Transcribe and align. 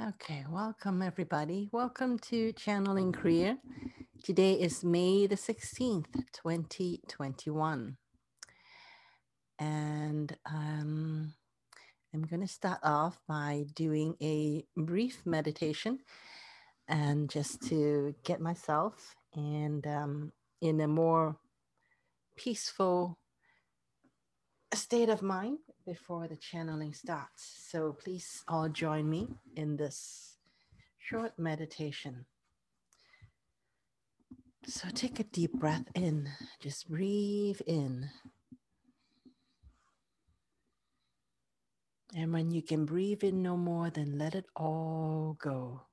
Okay, 0.00 0.44
welcome 0.48 1.02
everybody. 1.02 1.68
Welcome 1.72 2.20
to 2.20 2.52
Channeling 2.52 3.10
Career. 3.10 3.58
Today 4.22 4.52
is 4.52 4.84
May 4.84 5.26
the 5.26 5.34
16th, 5.34 6.12
2021. 6.32 7.96
And 9.58 10.36
um, 10.46 11.34
I'm 12.14 12.22
going 12.22 12.42
to 12.42 12.46
start 12.46 12.78
off 12.84 13.18
by 13.26 13.64
doing 13.74 14.14
a 14.22 14.62
brief 14.76 15.22
meditation 15.26 15.98
and 16.86 17.28
just 17.28 17.60
to 17.62 18.14
get 18.22 18.40
myself 18.40 19.16
and 19.34 19.84
um, 19.84 20.32
in 20.60 20.80
a 20.80 20.86
more 20.86 21.38
peaceful 22.36 23.18
state 24.72 25.08
of 25.08 25.22
mind 25.22 25.58
before 25.88 26.28
the 26.28 26.36
channeling 26.36 26.92
starts. 26.92 27.56
So 27.70 27.94
please 27.94 28.44
all 28.46 28.68
join 28.68 29.08
me 29.08 29.26
in 29.56 29.78
this 29.78 30.36
short 30.98 31.38
meditation. 31.38 32.26
So 34.66 34.90
take 34.90 35.18
a 35.18 35.24
deep 35.24 35.54
breath 35.54 35.86
in, 35.94 36.28
just 36.60 36.90
breathe 36.90 37.60
in. 37.66 38.10
And 42.14 42.34
when 42.34 42.50
you 42.50 42.60
can 42.60 42.84
breathe 42.84 43.24
in 43.24 43.42
no 43.42 43.56
more, 43.56 43.88
then 43.88 44.18
let 44.18 44.34
it 44.34 44.44
all 44.54 45.38
go. 45.40 45.86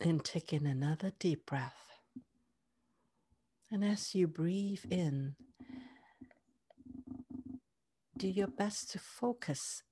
And 0.00 0.22
take 0.22 0.52
in 0.52 0.66
another 0.66 1.12
deep 1.18 1.46
breath. 1.46 1.91
And 3.72 3.82
as 3.82 4.14
you 4.14 4.28
breathe 4.28 4.84
in, 4.90 5.34
do 8.18 8.28
your 8.28 8.48
best 8.48 8.90
to 8.90 8.98
focus 8.98 9.82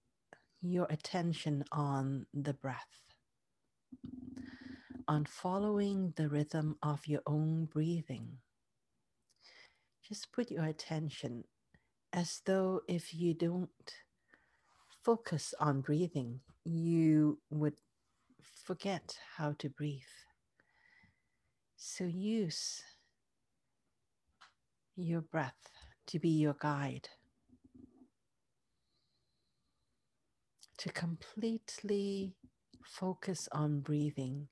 your 0.61 0.87
attention 0.91 1.65
on 1.73 2.27
the 2.35 2.53
breath, 2.53 3.15
on 5.09 5.25
following 5.25 6.13
the 6.17 6.29
rhythm 6.29 6.77
of 6.83 7.07
your 7.07 7.23
own 7.27 7.65
breathing. 7.73 8.29
Just 10.07 10.31
put 10.31 10.51
your 10.51 10.67
attention 10.67 11.45
as 12.13 12.43
though 12.45 12.83
if 12.87 13.15
you 13.15 13.33
don't 13.33 13.95
focus 15.03 15.55
on 15.59 15.81
breathing, 15.81 16.41
you 16.65 17.39
would 17.49 17.81
forget 18.43 19.17
how 19.39 19.55
to 19.59 19.71
breathe. 19.71 20.03
So 21.79 22.05
use 22.05 22.83
your 25.01 25.21
breath 25.21 25.71
to 26.09 26.19
be 26.19 26.29
your 26.29 26.57
guide, 26.59 27.09
to 30.79 30.91
completely 30.91 32.35
focus 32.85 33.49
on 33.53 33.81
breathing 33.81 34.49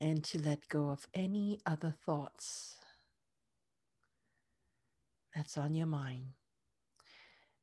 and 0.00 0.24
to 0.24 0.40
let 0.40 0.68
go 0.68 0.90
of 0.90 1.06
any 1.14 1.60
other 1.64 1.94
thoughts 2.04 2.76
that's 5.34 5.56
on 5.56 5.74
your 5.74 5.86
mind. 5.86 6.34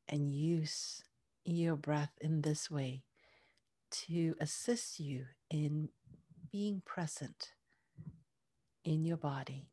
And 0.07 0.31
use 0.31 1.03
your 1.45 1.75
breath 1.75 2.13
in 2.21 2.41
this 2.41 2.71
way 2.71 3.03
to 3.91 4.35
assist 4.39 4.99
you 4.99 5.25
in 5.49 5.89
being 6.52 6.81
present 6.85 7.52
in 8.83 9.03
your 9.03 9.17
body 9.17 9.67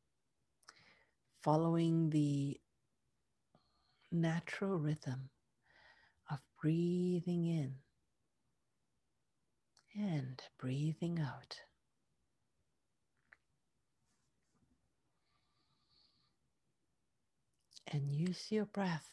following 1.47 2.11
the 2.11 2.59
natural 4.11 4.79
rhythm 4.79 5.31
of 6.29 6.39
breathing 6.61 7.47
in 7.47 7.73
and 9.95 10.43
breathing 10.59 11.21
out. 11.21 11.61
And 17.93 18.11
use 18.11 18.47
your 18.51 18.67
breath 18.67 19.13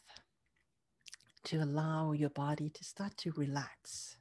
to 1.44 1.58
allow 1.58 2.10
your 2.10 2.30
body 2.30 2.68
to 2.68 2.82
start 2.82 3.16
to 3.18 3.30
relax. 3.36 4.16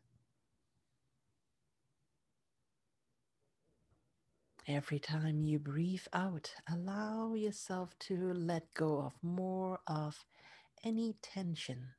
Every 4.68 5.00
time 5.00 5.44
you 5.44 5.60
breathe 5.60 6.06
out, 6.14 6.54
allow 6.72 7.34
yourself 7.34 8.00
to 8.08 8.32
let 8.34 8.74
go 8.74 9.00
of 9.02 9.14
more 9.22 9.82
of 9.88 10.24
any 10.86 11.16
tension 11.22 11.90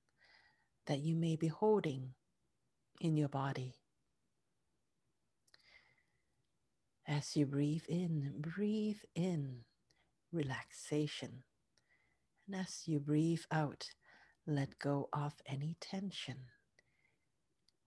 that 0.87 1.01
you 1.01 1.15
may 1.15 1.37
be 1.37 1.49
holding 1.49 2.15
in 3.03 3.19
your 3.19 3.29
body. 3.29 3.75
As 7.07 7.37
you 7.37 7.45
breathe 7.45 7.85
in, 7.87 8.33
breathe 8.39 9.03
in 9.15 9.65
relaxation. 10.33 11.43
And 12.47 12.57
as 12.57 12.85
you 12.87 12.99
breathe 12.99 13.45
out, 13.51 13.91
let 14.47 14.79
go 14.79 15.11
of 15.13 15.35
any 15.47 15.77
tension, 15.83 16.37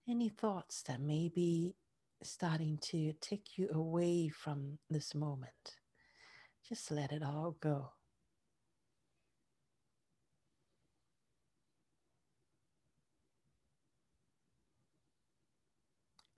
any 0.08 0.28
thoughts 0.28 0.82
that 0.82 1.00
may 1.00 1.28
be 1.28 1.74
starting 2.22 2.78
to 2.78 3.12
take 3.20 3.56
you 3.56 3.68
away 3.72 4.28
from 4.28 4.78
this 4.90 5.14
moment. 5.14 5.76
Just 6.68 6.90
let 6.90 7.12
it 7.12 7.22
all 7.22 7.56
go. 7.60 7.90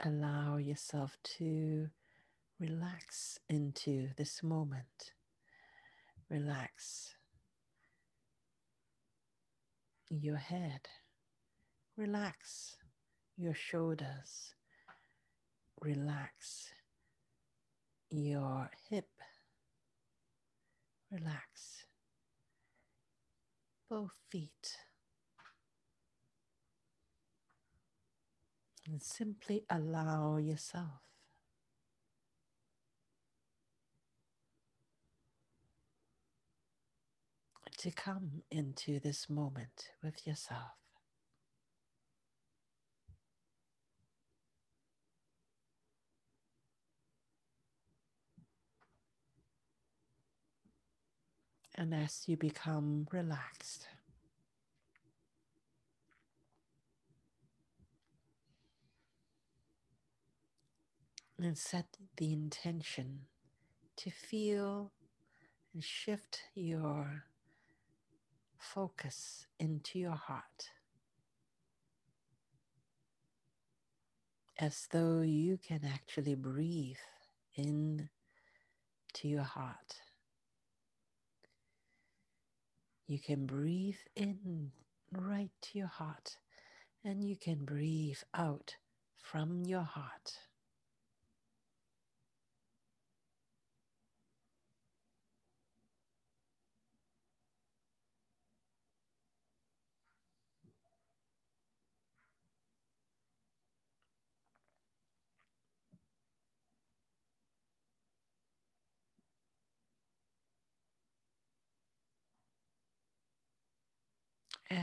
Allow 0.03 0.57
yourself 0.57 1.19
to 1.39 1.89
relax 2.59 3.39
into 3.49 4.09
this 4.17 4.43
moment. 4.43 5.13
Relax 6.31 7.15
your 10.09 10.37
head. 10.37 10.89
Relax 11.97 12.77
your 13.37 13.55
shoulders 13.55 14.55
relax 15.83 16.73
your 18.11 18.71
hip, 18.89 19.09
relax 21.11 21.87
both 23.89 24.13
feet, 24.31 24.77
and 28.87 29.03
simply 29.03 29.65
allow 29.71 30.37
yourself. 30.37 31.03
To 37.79 37.91
come 37.91 38.43
into 38.51 39.01
this 39.01 39.31
moment 39.31 39.93
with 40.03 40.27
yourself. 40.27 40.80
As 51.81 52.25
you 52.27 52.37
become 52.37 53.09
relaxed, 53.11 53.89
and 61.39 61.57
set 61.57 61.97
the 62.19 62.35
intention 62.35 63.23
to 63.97 64.11
feel 64.11 64.93
and 65.73 65.83
shift 65.83 66.43
your 66.55 67.25
focus 68.59 69.47
into 69.59 69.99
your 69.99 70.17
heart 70.17 70.71
as 74.59 74.87
though 74.91 75.23
you 75.23 75.57
can 75.57 75.81
actually 75.85 76.35
breathe 76.35 76.97
in 77.57 78.11
to 79.15 79.29
your 79.29 79.45
heart. 79.45 80.03
You 83.11 83.19
can 83.19 83.45
breathe 83.45 83.99
in 84.15 84.71
right 85.13 85.51
to 85.63 85.79
your 85.79 85.89
heart, 85.89 86.39
and 87.05 87.25
you 87.25 87.37
can 87.37 87.65
breathe 87.65 88.23
out 88.35 88.77
from 89.17 89.65
your 89.65 89.83
heart. 89.83 90.39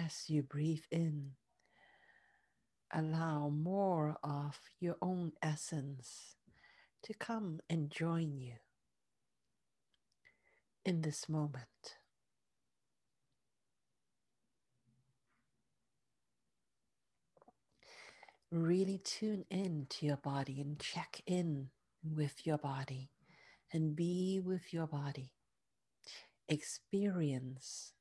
As 0.07 0.29
you 0.29 0.41
breathe 0.41 0.85
in, 0.89 1.31
allow 2.93 3.49
more 3.49 4.15
of 4.23 4.57
your 4.79 4.95
own 5.01 5.33
essence 5.43 6.37
to 7.03 7.13
come 7.13 7.59
and 7.69 7.91
join 7.91 8.37
you 8.37 8.53
in 10.85 11.01
this 11.01 11.27
moment. 11.27 11.97
Really 18.49 18.99
tune 19.03 19.43
in 19.49 19.87
to 19.89 20.05
your 20.05 20.15
body 20.15 20.61
and 20.61 20.79
check 20.79 21.21
in 21.25 21.67
with 22.01 22.47
your 22.47 22.57
body 22.57 23.09
and 23.73 23.93
be 23.93 24.39
with 24.41 24.73
your 24.73 24.87
body. 24.87 25.33
Experience 26.47 27.91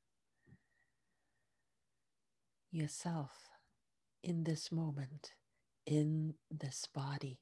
yourself 2.77 3.31
in 4.23 4.43
this 4.43 4.71
moment, 4.71 5.33
in 5.85 6.35
this 6.51 6.87
body. 6.93 7.39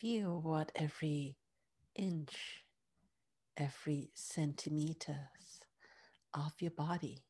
Feel 0.00 0.40
what 0.40 0.72
every 0.74 1.36
inch, 1.94 2.64
every 3.56 4.10
centimeters 4.14 5.60
of 6.34 6.52
your 6.60 6.72
body 6.72 7.24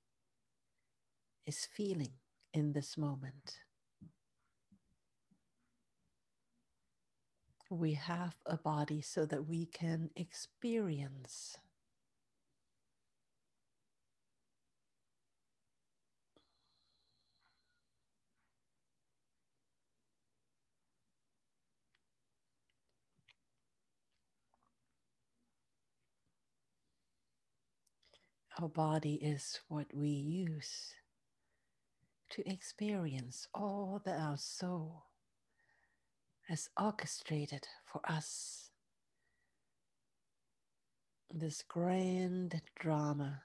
is 1.47 1.69
feeling 1.77 2.15
in 2.53 2.73
this 2.73 2.97
moment. 2.99 3.64
We 7.75 7.95
have 7.95 8.37
a 8.47 8.57
body 8.57 9.03
so 9.03 9.27
that 9.27 9.49
we 9.49 9.67
can 9.67 10.11
experience. 10.15 11.59
Our 28.61 28.69
body 28.69 29.15
is 29.17 29.61
what 29.69 29.89
we 29.93 30.09
use 30.11 30.95
to 32.31 32.49
experience 32.49 33.49
all 33.55 34.01
that 34.05 34.21
our 34.21 34.39
soul 34.39 35.05
has 36.49 36.69
orchestrated 36.81 37.67
for 37.85 38.01
us. 38.09 38.71
This 41.33 41.65
grand 41.67 42.61
drama 42.79 43.43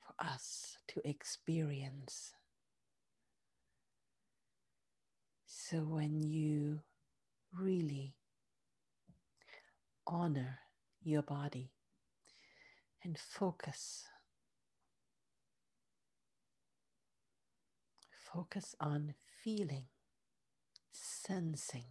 for 0.00 0.14
us 0.24 0.78
to 0.88 1.08
experience. 1.08 2.32
So 5.46 5.78
when 5.78 6.20
you 6.20 6.80
really 7.52 8.14
honor 10.06 10.58
your 11.02 11.22
body, 11.22 11.70
and 13.06 13.16
focus. 13.16 14.04
Focus 18.32 18.74
on 18.80 19.14
feeling, 19.44 19.84
sensing 21.02 21.84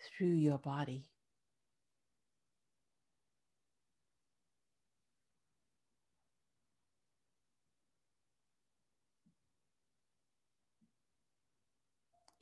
through 0.00 0.34
your 0.34 0.58
body. 0.58 1.06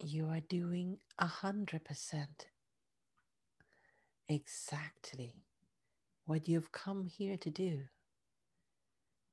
You 0.02 0.26
are 0.28 0.40
doing 0.40 0.98
a 1.18 1.26
hundred 1.26 1.84
percent 1.84 2.46
exactly 4.28 5.44
what 6.26 6.48
you've 6.48 6.72
come 6.72 7.06
here 7.06 7.36
to 7.38 7.50
do 7.50 7.82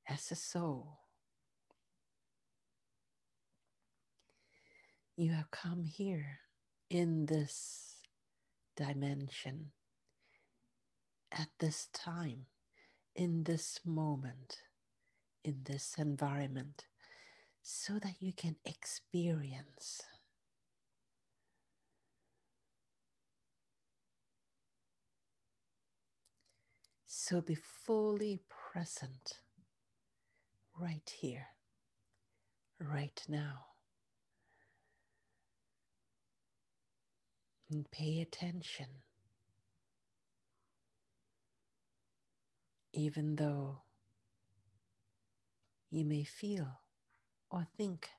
as 0.10 0.32
a 0.32 0.36
soul. 0.36 1.00
You 5.20 5.32
have 5.32 5.50
come 5.50 5.84
here 5.84 6.42
in 6.92 7.26
this 7.26 7.96
dimension, 8.76 9.72
at 11.32 11.48
this 11.60 11.88
time, 11.92 12.46
in 13.16 13.44
this 13.44 13.80
moment, 13.84 14.60
in 15.44 15.62
this 15.66 15.96
environment, 15.98 16.86
so 17.64 17.98
that 17.98 18.22
you 18.22 18.32
can 18.32 18.58
experience 18.64 20.04
So 27.28 27.42
be 27.42 27.56
fully 27.56 28.40
present 28.48 29.42
right 30.80 31.12
here, 31.20 31.48
right 32.80 33.22
now. 33.28 33.77
And 37.70 37.90
pay 37.92 38.22
attention, 38.22 38.88
even 42.94 43.36
though 43.36 43.82
you 45.90 46.06
may 46.06 46.24
feel 46.24 46.80
or 47.52 47.68
think 47.78 48.10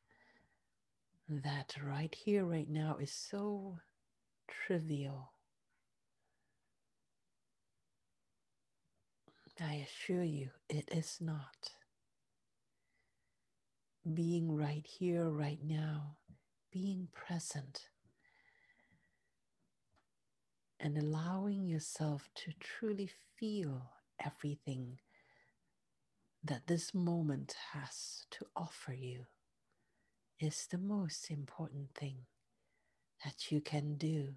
that 1.29 1.77
right 1.83 2.15
here, 2.15 2.45
right 2.45 2.69
now 2.69 2.99
is 3.01 3.13
so 3.13 3.79
trivial 4.47 5.33
I 9.61 9.85
assure 9.87 10.23
you, 10.23 10.51
it 10.69 10.89
is 10.93 11.19
not. 11.21 11.71
Being 14.15 14.55
right 14.55 14.87
here, 14.87 15.29
right 15.29 15.59
now, 15.63 16.17
being 16.71 17.09
present, 17.13 17.89
and 20.81 20.97
allowing 20.99 21.67
yourself 21.67 22.29
to 22.35 22.53
truly 22.61 23.11
feel 23.37 23.91
everything 24.19 24.99
that 26.43 26.67
this 26.67 26.93
moment 26.93 27.55
has 27.73 28.27
to 28.29 28.45
offer 28.57 28.93
you 28.93 29.27
is 30.41 30.67
the 30.67 30.79
most 30.79 31.31
important 31.31 31.95
thing 31.95 32.27
that 33.25 33.53
you 33.53 33.61
can 33.61 33.95
do 33.97 34.35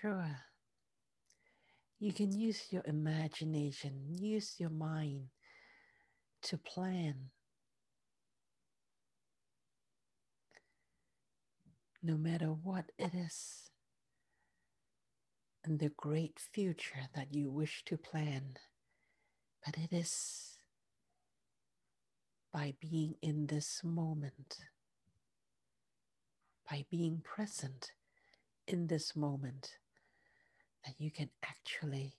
Sure. 0.00 0.42
You 2.02 2.12
can 2.12 2.32
use 2.32 2.64
your 2.72 2.82
imagination, 2.84 3.92
use 4.08 4.56
your 4.58 4.70
mind 4.70 5.28
to 6.42 6.58
plan. 6.58 7.30
No 12.02 12.16
matter 12.16 12.46
what 12.48 12.86
it 12.98 13.14
is, 13.14 13.70
and 15.64 15.78
the 15.78 15.92
great 15.96 16.40
future 16.52 17.06
that 17.14 17.32
you 17.32 17.52
wish 17.52 17.84
to 17.84 17.96
plan, 17.96 18.56
but 19.64 19.76
it 19.78 19.92
is 19.92 20.58
by 22.52 22.74
being 22.80 23.14
in 23.22 23.46
this 23.46 23.80
moment, 23.84 24.56
by 26.68 26.84
being 26.90 27.22
present 27.22 27.92
in 28.66 28.88
this 28.88 29.14
moment 29.14 29.76
that 30.84 30.94
you 30.98 31.10
can 31.10 31.30
actually 31.44 32.14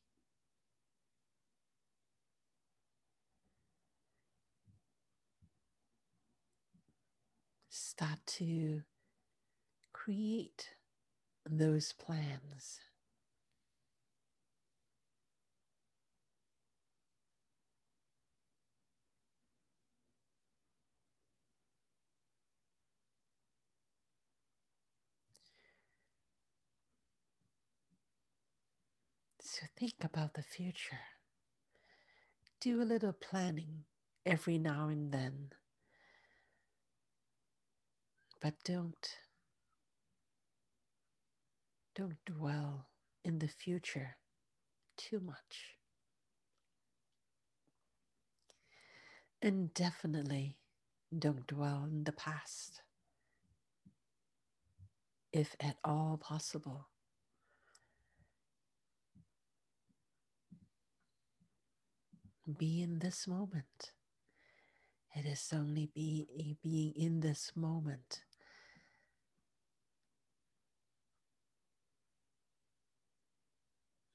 start 7.69 8.19
to 8.25 8.81
create 9.93 10.69
those 11.49 11.93
plans. 11.93 12.79
So 29.53 29.67
think 29.77 29.93
about 30.03 30.33
the 30.33 30.41
future. 30.41 30.97
do 32.59 32.81
a 32.81 32.85
little 32.85 33.13
planning 33.13 33.83
every 34.25 34.57
now 34.57 34.87
and 34.87 35.11
then. 35.11 35.49
But 38.41 38.55
don't 38.63 39.17
don't 41.95 42.17
dwell 42.25 42.87
in 43.23 43.39
the 43.39 43.47
future 43.47 44.15
too 44.97 45.19
much. 45.19 45.77
And 49.41 49.73
definitely 49.73 50.57
don't 51.17 51.45
dwell 51.45 51.85
in 51.91 52.05
the 52.05 52.13
past, 52.13 52.81
if 55.33 55.55
at 55.59 55.77
all 55.83 56.17
possible. 56.17 56.87
Be 62.45 62.81
in 62.81 62.99
this 62.99 63.25
moment. 63.27 63.93
It 65.15 65.25
is 65.25 65.49
only 65.53 65.89
be, 65.93 66.57
being 66.61 66.93
in 66.95 67.21
this 67.21 67.53
moment 67.55 68.23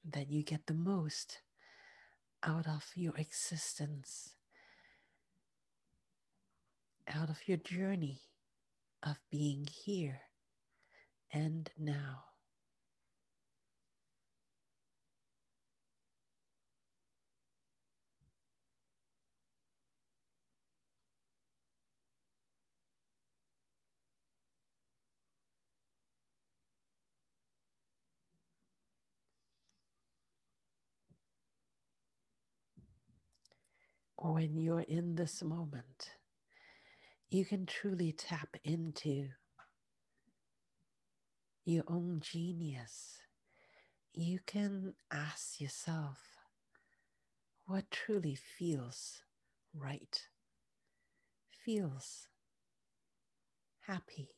that 0.05 0.29
you 0.29 0.43
get 0.43 0.67
the 0.67 0.73
most 0.73 1.39
out 2.43 2.67
of 2.67 2.85
your 2.95 3.15
existence, 3.17 4.33
out 7.07 7.29
of 7.29 7.47
your 7.47 7.57
journey 7.57 8.21
of 9.01 9.19
being 9.31 9.67
here 9.85 10.21
and 11.33 11.69
now. 11.77 12.28
When 34.21 34.57
you're 34.57 34.81
in 34.81 35.15
this 35.15 35.41
moment, 35.41 36.11
you 37.29 37.45
can 37.45 37.65
truly 37.65 38.11
tap 38.11 38.57
into 38.63 39.29
your 41.65 41.83
own 41.87 42.19
genius. 42.21 43.19
You 44.13 44.39
can 44.45 44.93
ask 45.11 45.61
yourself 45.61 46.17
what 47.65 47.91
truly 47.91 48.35
feels 48.35 49.21
right, 49.73 50.21
feels 51.63 52.27
happy, 53.87 54.29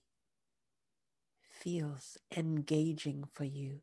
feels 1.49 2.17
engaging 2.35 3.23
for 3.33 3.45
you 3.45 3.79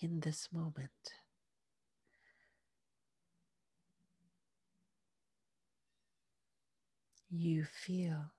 in 0.00 0.20
this 0.20 0.48
moment. 0.52 1.23
You 7.36 7.64
feel 7.64 8.32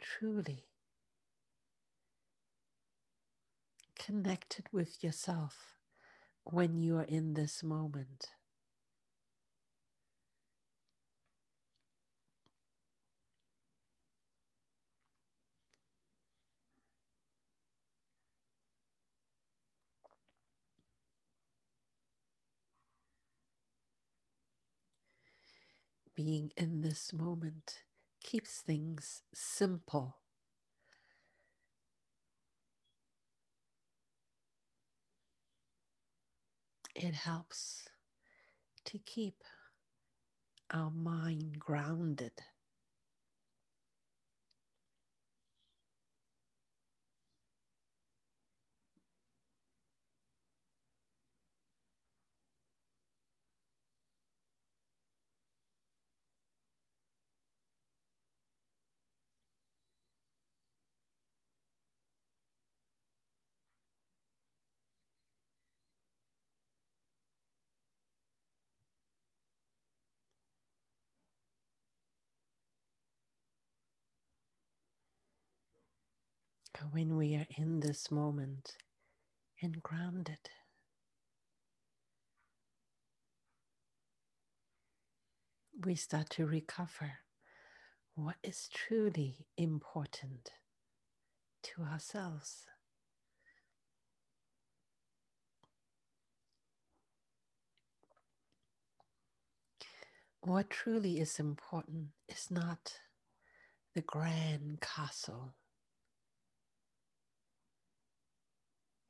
truly 0.00 0.66
connected 3.98 4.66
with 4.72 5.02
yourself 5.02 5.76
when 6.44 6.78
you 6.78 6.96
are 6.96 7.04
in 7.04 7.34
this 7.34 7.62
moment. 7.62 8.26
Being 26.24 26.52
in 26.54 26.82
this 26.82 27.14
moment 27.14 27.82
keeps 28.22 28.60
things 28.60 29.22
simple. 29.32 30.18
It 36.94 37.14
helps 37.14 37.88
to 38.86 38.98
keep 38.98 39.44
our 40.72 40.90
mind 40.90 41.58
grounded. 41.58 42.32
When 76.92 77.16
we 77.16 77.34
are 77.36 77.46
in 77.56 77.80
this 77.80 78.10
moment 78.10 78.76
and 79.62 79.82
grounded. 79.82 80.38
We 85.84 85.94
start 85.94 86.30
to 86.30 86.46
recover 86.46 87.12
what 88.14 88.36
is 88.42 88.68
truly 88.72 89.46
important 89.56 90.50
to 91.62 91.82
ourselves. 91.82 92.66
What 100.42 100.70
truly 100.70 101.20
is 101.20 101.38
important 101.38 102.08
is 102.28 102.50
not 102.50 102.94
the 103.94 104.02
grand 104.02 104.80
castle 104.80 105.54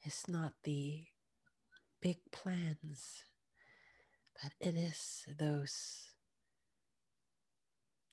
It's 0.02 0.28
not 0.28 0.54
the 0.64 1.04
big 2.00 2.18
plans, 2.32 3.24
but 4.42 4.52
it 4.58 4.74
is 4.74 5.26
those 5.38 6.08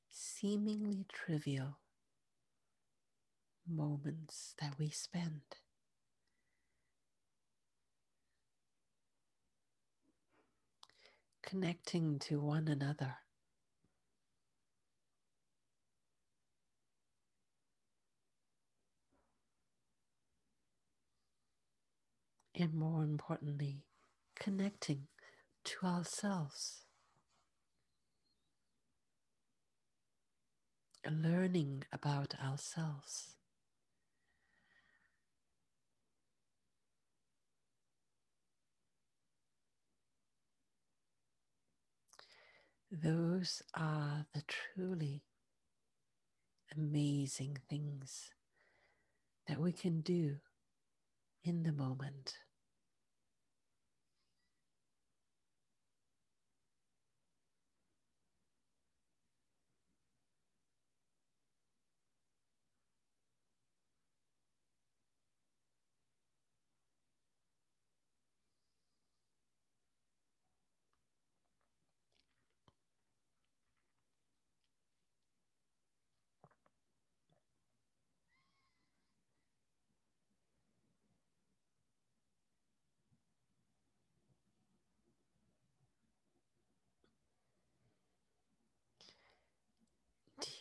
seemingly 0.09 1.05
trivial 1.11 1.77
moments 3.65 4.53
that 4.59 4.73
we 4.77 4.89
spend. 4.89 5.41
Connecting 11.41 12.19
to 12.19 12.41
one 12.41 12.67
another 12.67 13.15
and 22.59 22.73
more 22.73 23.03
importantly, 23.03 23.83
connecting 24.35 25.07
to 25.63 25.85
ourselves. 25.85 26.81
Learning 31.09 31.83
about 31.93 32.33
ourselves. 32.43 33.35
Those 42.91 43.61
are 43.75 44.25
the 44.33 44.43
truly 44.47 45.21
amazing 46.75 47.57
things 47.69 48.31
that 49.47 49.59
we 49.59 49.71
can 49.71 50.01
do 50.01 50.37
in 51.43 51.63
the 51.63 51.71
moment. 51.71 52.35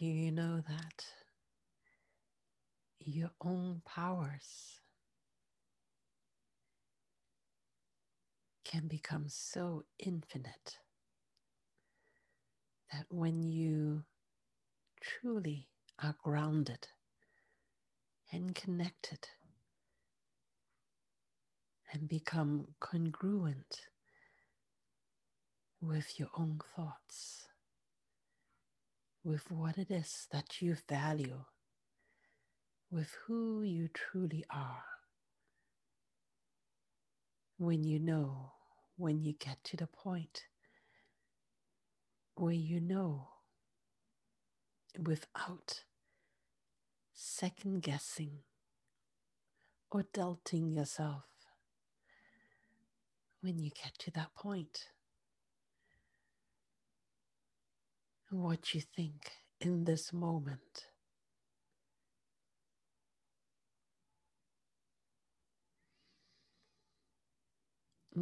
You 0.00 0.30
know 0.30 0.62
that 0.68 1.04
your 3.00 3.30
own 3.40 3.80
powers 3.84 4.80
can 8.64 8.88
become 8.88 9.24
so 9.28 9.84
infinite 9.98 10.76
that 12.92 13.06
when 13.08 13.42
you 13.42 14.04
truly 15.00 15.68
are 16.02 16.14
grounded 16.22 16.88
and 18.32 18.54
connected 18.54 19.28
and 21.92 22.08
become 22.08 22.66
congruent 22.80 23.82
with 25.80 26.18
your 26.18 26.28
own 26.36 26.60
thoughts, 26.74 27.45
with 29.26 29.50
what 29.50 29.76
it 29.76 29.90
is 29.90 30.28
that 30.30 30.62
you 30.62 30.76
value, 30.88 31.40
with 32.92 33.16
who 33.26 33.60
you 33.60 33.88
truly 33.88 34.44
are. 34.48 34.84
When 37.58 37.82
you 37.82 37.98
know, 37.98 38.52
when 38.96 39.20
you 39.20 39.32
get 39.32 39.64
to 39.64 39.76
the 39.76 39.88
point 39.88 40.44
where 42.36 42.52
you 42.52 42.80
know 42.80 43.26
without 44.96 45.82
second 47.12 47.82
guessing 47.82 48.38
or 49.90 50.04
doubting 50.12 50.70
yourself, 50.70 51.24
when 53.40 53.58
you 53.58 53.70
get 53.70 53.98
to 53.98 54.12
that 54.12 54.36
point, 54.36 54.90
what 58.30 58.74
you 58.74 58.80
think 58.80 59.30
in 59.60 59.84
this 59.84 60.12
moment. 60.12 60.88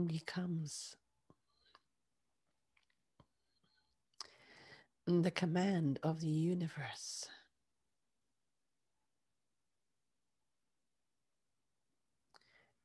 becomes 0.09 0.97
the 5.07 5.31
command 5.31 6.01
of 6.03 6.21
the 6.21 6.27
universe. 6.27 7.29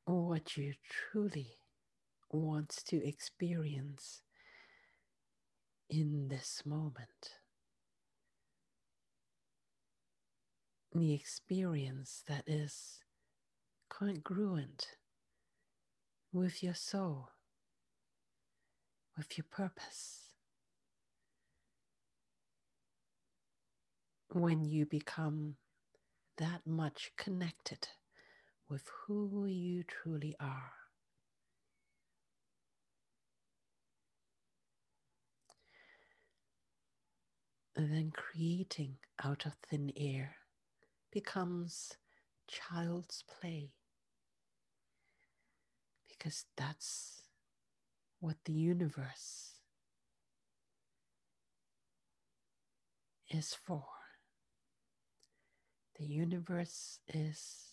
What 0.04 0.56
you 0.56 0.74
truly 0.88 1.48
want 2.30 2.82
to 2.86 3.04
experience 3.04 4.22
in 5.90 6.28
this 6.28 6.62
moment. 6.64 7.32
The 10.94 11.12
experience 11.12 12.22
that 12.28 12.44
is 12.46 13.00
congruent 13.88 14.96
with 16.32 16.62
your 16.62 16.74
soul, 16.74 17.30
with 19.16 19.36
your 19.36 19.46
purpose. 19.50 20.28
When 24.32 24.64
you 24.64 24.86
become 24.86 25.56
that 26.38 26.62
much 26.64 27.10
connected 27.18 27.88
with 28.68 28.88
who 29.06 29.46
you 29.46 29.82
truly 29.82 30.36
are. 30.38 30.79
And 37.76 37.92
then 37.92 38.12
creating 38.14 38.96
out 39.24 39.46
of 39.46 39.52
thin 39.68 39.92
air 39.96 40.36
becomes 41.12 41.92
child's 42.48 43.24
play. 43.40 43.70
Because 46.08 46.44
that's 46.56 47.22
what 48.20 48.36
the 48.44 48.52
universe 48.52 49.54
is 53.30 53.54
for. 53.54 53.84
The 55.98 56.06
universe 56.06 56.98
is 57.08 57.70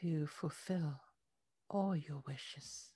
to 0.00 0.26
fulfill 0.26 1.00
all 1.68 1.96
your 1.96 2.22
wishes. 2.26 2.95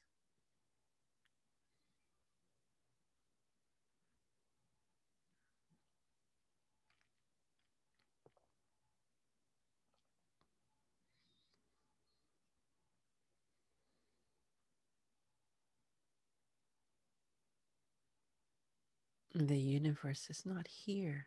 The 19.35 19.59
universe 19.59 20.29
is 20.29 20.45
not 20.45 20.67
here 20.67 21.27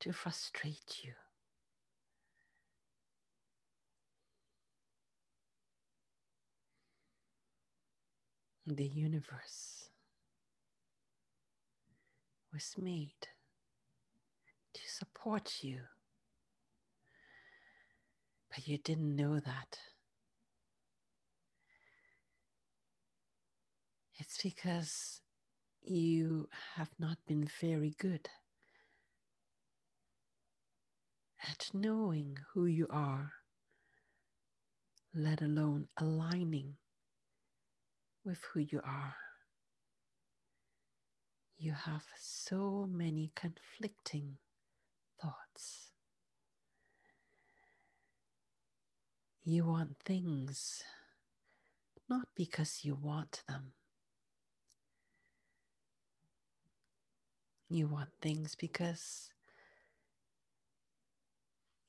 to 0.00 0.12
frustrate 0.12 1.00
you. 1.02 1.12
The 8.66 8.86
universe 8.86 9.90
was 12.52 12.74
made 12.78 13.28
to 14.72 14.80
support 14.88 15.58
you, 15.62 15.80
but 18.48 18.66
you 18.66 18.78
didn't 18.78 19.14
know 19.14 19.38
that. 19.38 19.78
It's 24.16 24.42
because 24.42 25.20
you 25.82 26.48
have 26.76 26.90
not 26.98 27.18
been 27.26 27.48
very 27.60 27.94
good 27.98 28.28
at 31.42 31.68
knowing 31.74 32.38
who 32.52 32.66
you 32.66 32.86
are, 32.90 33.32
let 35.14 35.42
alone 35.42 35.88
aligning 35.96 36.76
with 38.24 38.38
who 38.52 38.60
you 38.60 38.80
are. 38.84 39.16
You 41.56 41.72
have 41.72 42.04
so 42.18 42.88
many 42.90 43.32
conflicting 43.34 44.38
thoughts. 45.20 45.90
You 49.44 49.66
want 49.66 49.96
things 50.04 50.82
not 52.08 52.28
because 52.34 52.84
you 52.84 52.94
want 52.94 53.42
them. 53.48 53.72
You 57.74 57.88
want 57.88 58.10
things 58.22 58.54
because 58.54 59.32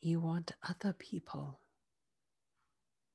you 0.02 0.20
want 0.20 0.52
other 0.68 0.94
people 0.94 1.60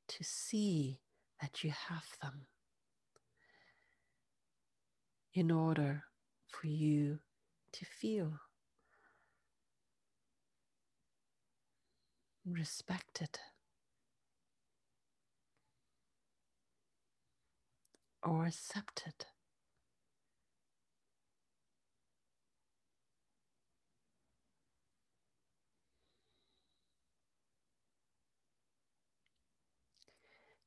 to 0.07 0.23
see 0.23 1.01
that 1.41 1.65
you 1.65 1.73
have 1.89 2.05
them 2.23 2.47
in 5.35 5.51
order 5.51 6.05
for 6.47 6.69
you 6.69 7.19
to 7.73 7.85
feel 7.85 8.35
respected 12.47 13.41
or 18.23 18.47
accepted. 18.47 19.27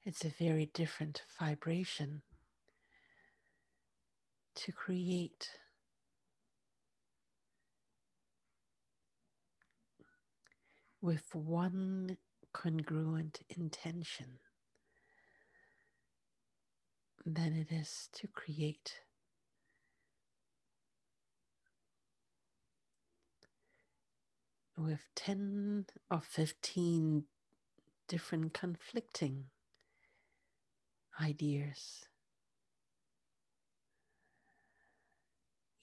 It's 0.05 0.25
a 0.25 0.29
very 0.29 0.65
different 0.65 1.23
vibration 1.39 2.23
to 4.55 4.71
create. 4.73 5.49
With 11.01 11.33
one 11.33 12.17
congruent 12.51 13.39
intention 13.49 14.39
than 17.25 17.53
it 17.53 17.71
is 17.71 18.09
to 18.15 18.27
create. 18.27 18.99
With 24.77 25.07
10 25.15 25.85
or 26.11 26.19
15 26.19 27.23
different 28.09 28.53
conflicting 28.53 29.45
ideas. 31.21 32.05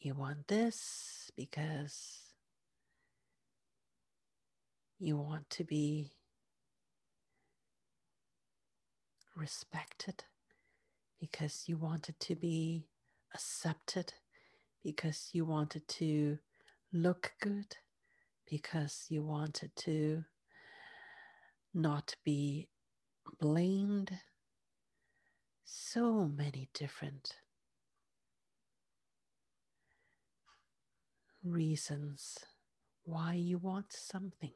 You 0.01 0.14
want 0.14 0.49
this 0.49 1.31
because 1.37 2.21
you 4.99 5.16
want 5.16 5.49
to 5.51 5.64
be 5.64 6.12
respected, 9.37 10.25
because 11.21 11.64
you 11.66 11.77
wanted 11.77 12.19
to 12.21 12.35
be 12.35 12.87
accepted, 13.35 14.12
because 14.83 15.31
you 15.33 15.45
wanted 15.45 15.87
to 15.88 16.38
look 16.93 17.33
good, 17.40 17.77
because 18.49 19.07
you 19.09 19.23
wanted 19.23 19.71
to 19.77 20.25
not 21.75 22.14
be 22.25 22.69
blamed. 23.38 24.11
So 25.72 26.24
many 26.26 26.68
different 26.74 27.37
reasons 31.44 32.38
why 33.04 33.35
you 33.35 33.56
want 33.59 33.92
something. 33.92 34.50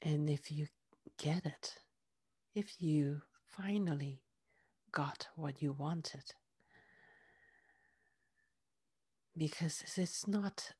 And 0.00 0.30
if 0.30 0.50
you 0.50 0.68
get 1.18 1.44
it, 1.44 1.74
if 2.54 2.80
you 2.80 3.20
finally 3.44 4.22
got 4.90 5.28
what 5.36 5.60
you 5.60 5.72
wanted, 5.72 6.32
because 9.36 9.84
it's 9.98 10.26
not 10.26 10.72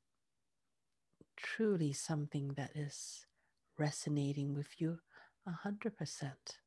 truly 1.36 1.92
something 1.92 2.54
that 2.56 2.70
is 2.74 3.26
resonating 3.78 4.54
with 4.54 4.80
you 4.80 4.98
a 5.46 5.52
hundred 5.52 5.96
percent. 5.96 6.58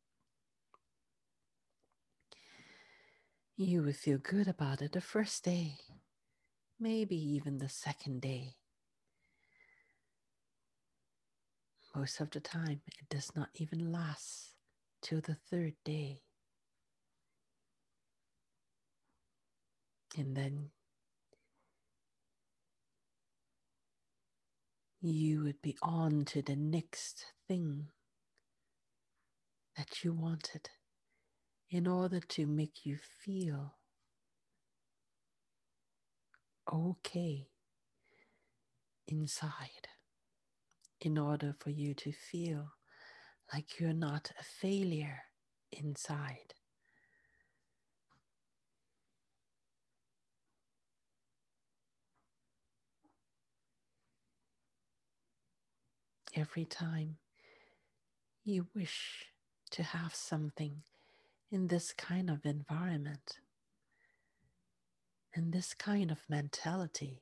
You 3.57 3.83
would 3.83 3.97
feel 3.97 4.17
good 4.17 4.47
about 4.47 4.81
it 4.81 4.93
the 4.93 5.01
first 5.01 5.43
day, 5.43 5.75
maybe 6.79 7.17
even 7.17 7.57
the 7.57 7.67
second 7.67 8.21
day. 8.21 8.55
Most 11.93 12.21
of 12.21 12.29
the 12.29 12.39
time, 12.39 12.81
it 12.87 13.09
does 13.09 13.31
not 13.35 13.49
even 13.55 13.91
last 13.91 14.55
till 15.01 15.19
the 15.19 15.35
third 15.49 15.73
day. 15.83 16.21
And 20.17 20.35
then 20.37 20.69
you 25.01 25.43
would 25.43 25.61
be 25.61 25.77
on 25.81 26.25
to 26.25 26.41
the 26.41 26.55
next 26.55 27.25
thing 27.47 27.87
that 29.77 30.03
you 30.03 30.13
wanted 30.13 30.69
in 31.69 31.87
order 31.87 32.19
to 32.19 32.45
make 32.45 32.85
you 32.85 32.97
feel 33.23 33.75
okay 36.71 37.47
inside, 39.07 39.87
in 41.01 41.17
order 41.17 41.55
for 41.59 41.69
you 41.69 41.93
to 41.93 42.11
feel 42.11 42.73
like 43.53 43.79
you're 43.79 43.93
not 43.93 44.31
a 44.39 44.43
failure 44.43 45.21
inside. 45.71 46.53
Every 56.39 56.63
time 56.65 57.17
you 58.45 58.67
wish 58.73 59.25
to 59.71 59.83
have 59.83 60.15
something 60.15 60.81
in 61.51 61.67
this 61.67 61.91
kind 61.91 62.29
of 62.29 62.45
environment, 62.45 63.39
in 65.33 65.51
this 65.51 65.73
kind 65.73 66.11
of 66.11 66.19
mentality. 66.29 67.21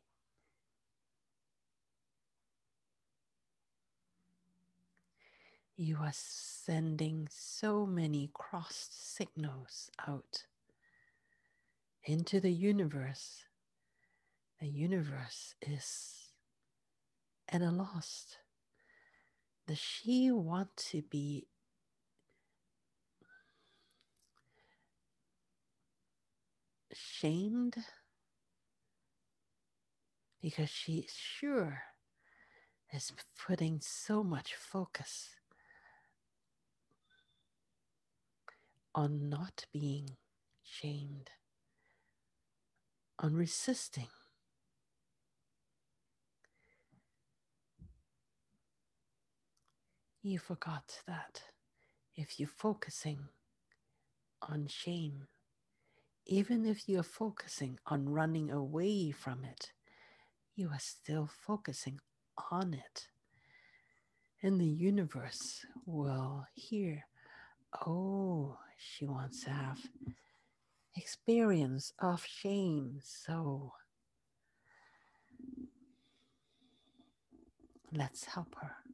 You 5.76 5.98
are 6.02 6.14
sending 6.14 7.28
so 7.32 7.86
many 7.86 8.30
crossed 8.34 9.16
signals 9.16 9.90
out 10.08 10.44
into 12.04 12.40
the 12.40 12.52
universe. 12.52 13.46
The 14.60 14.68
universe 14.68 15.56
is 15.62 16.32
at 17.50 17.62
a 17.62 17.72
loss 17.72 18.38
does 19.68 19.78
she 19.78 20.32
want 20.32 20.76
to 20.78 21.02
be 21.02 21.48
shamed? 26.94 27.76
Because 30.42 30.70
she 30.70 31.08
sure 31.12 31.82
is 32.94 33.12
putting 33.46 33.82
so 33.82 34.24
much 34.24 34.56
focus 34.56 35.32
on 38.96 39.30
not 39.30 39.66
being 39.74 40.12
shamed, 40.64 41.30
on 43.20 43.36
resisting 43.36 44.08
you 50.28 50.40
forgot 50.40 51.00
that 51.08 51.42
if 52.16 52.40
you're 52.40 52.50
focusing 52.50 53.20
on 54.42 54.68
shame, 54.68 55.28
even 56.26 56.66
if 56.66 56.90
you're 56.90 57.04
focusing 57.04 57.80
on 57.88 58.10
running 58.10 58.52
away 58.52 59.12
from 59.12 59.44
it, 59.46 59.72
you 60.56 60.70
are 60.70 60.80
still 60.80 61.30
focusing 61.46 62.00
on 62.52 62.74
it. 62.74 63.08
And 64.44 64.60
the 64.60 64.66
universe 64.66 65.66
will 65.86 66.46
hear, 66.54 67.06
oh, 67.86 68.58
she 68.78 69.06
wants 69.06 69.44
to 69.46 69.52
have 69.52 69.80
experience 70.96 71.94
of 72.00 72.26
shame. 72.26 73.00
So 73.04 73.74
let's 77.94 78.26
help 78.26 78.56
her. 78.62 78.87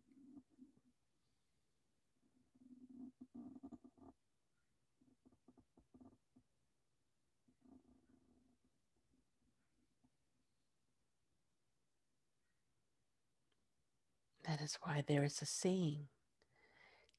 That 14.45 14.61
is 14.61 14.77
why 14.83 15.03
there 15.07 15.23
is 15.23 15.41
a 15.41 15.45
saying 15.45 16.07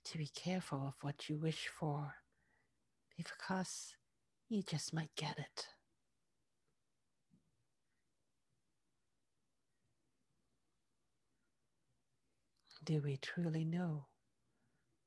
to 0.05 0.19
be 0.19 0.29
careful 0.29 0.87
of 0.87 0.95
what 1.01 1.29
you 1.29 1.39
wish 1.39 1.69
for, 1.69 2.15
because 3.17 3.95
you 4.49 4.63
just 4.63 4.93
might 4.93 5.15
get 5.17 5.39
it. 5.39 5.69
Do 12.85 13.01
we 13.03 13.17
truly 13.17 13.65
know 13.65 14.05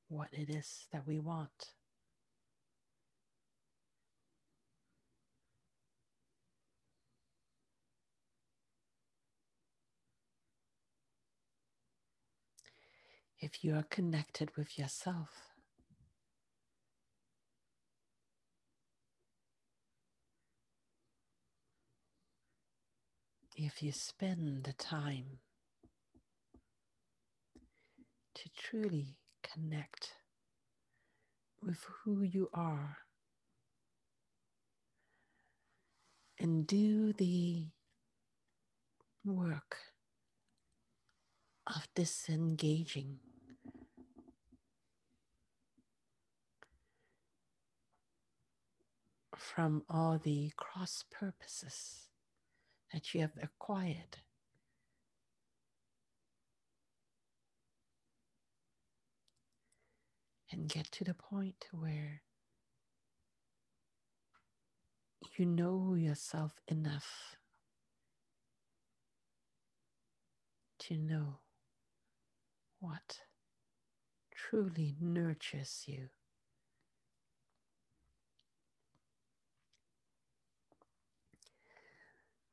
what 0.08 0.30
it 0.32 0.50
is 0.50 0.88
that 0.92 1.06
we 1.06 1.20
want? 1.20 1.77
If 13.40 13.64
you 13.64 13.76
are 13.76 13.84
connected 13.84 14.52
with 14.58 14.80
yourself. 14.80 15.30
If 23.56 23.82
you 23.82 23.92
spend 23.92 24.64
the 24.64 24.74
time 24.74 25.40
to 28.36 28.50
truly 28.56 29.18
connect 29.44 30.14
with 31.64 31.84
who 32.04 32.22
you 32.22 32.50
are 32.54 32.98
and 36.40 36.68
do 36.68 37.14
the 37.14 37.68
work 39.26 39.78
of 41.66 41.88
disengaging 41.96 43.20
from 49.38 49.84
all 49.90 50.20
the 50.22 50.52
cross 50.58 51.04
purposes 51.12 52.10
that 52.94 53.14
you 53.14 53.22
have 53.22 53.38
acquired. 53.42 54.18
And 60.52 60.70
get 60.70 60.92
to 60.94 61.04
the 61.04 61.14
point 61.14 61.66
where 61.72 62.22
you 65.38 65.46
know 65.46 65.94
yourself 65.94 66.54
enough 66.68 67.36
to 70.80 70.98
know 70.98 71.40
what 72.80 73.20
truly 74.34 74.96
nurtures 75.00 75.84
you 75.86 76.08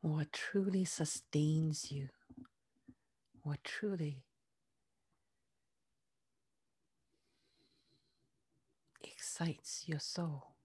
What 0.04 0.34
truly 0.34 0.84
sustains 0.84 1.90
you, 1.90 2.10
what 3.42 3.64
truly 3.64 4.22
excites 9.02 9.84
your 9.86 10.00
soul. 10.00 10.56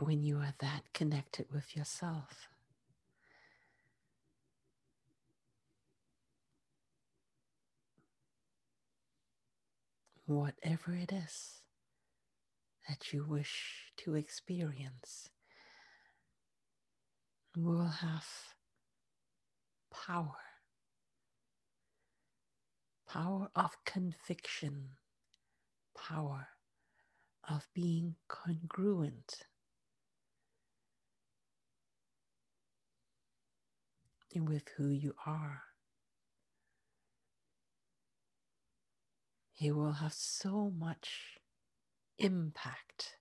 When 0.00 0.24
you 0.24 0.38
are 0.38 0.54
that 0.58 0.92
connected 0.92 1.46
with 1.52 1.76
yourself. 1.76 2.48
Whatever 10.26 10.94
it 10.94 11.12
is 11.12 11.63
that 12.88 13.12
you 13.12 13.24
wish 13.26 13.92
to 13.98 14.14
experience. 14.14 15.28
Will 17.56 17.86
have 17.86 18.26
power. 19.92 20.36
Power 23.08 23.48
of 23.54 23.76
conviction, 23.84 24.88
power 25.96 26.48
of 27.48 27.68
being 27.74 28.16
congruent. 28.28 29.46
With 34.36 34.64
who 34.76 34.88
you 34.88 35.14
are. 35.24 35.62
You 39.56 39.76
will 39.76 39.92
have 39.92 40.12
so 40.12 40.72
much 40.76 41.38
impact. 42.18 43.16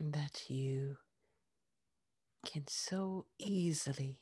That 0.00 0.50
you 0.50 0.96
can 2.44 2.64
so 2.66 3.26
easily 3.38 4.18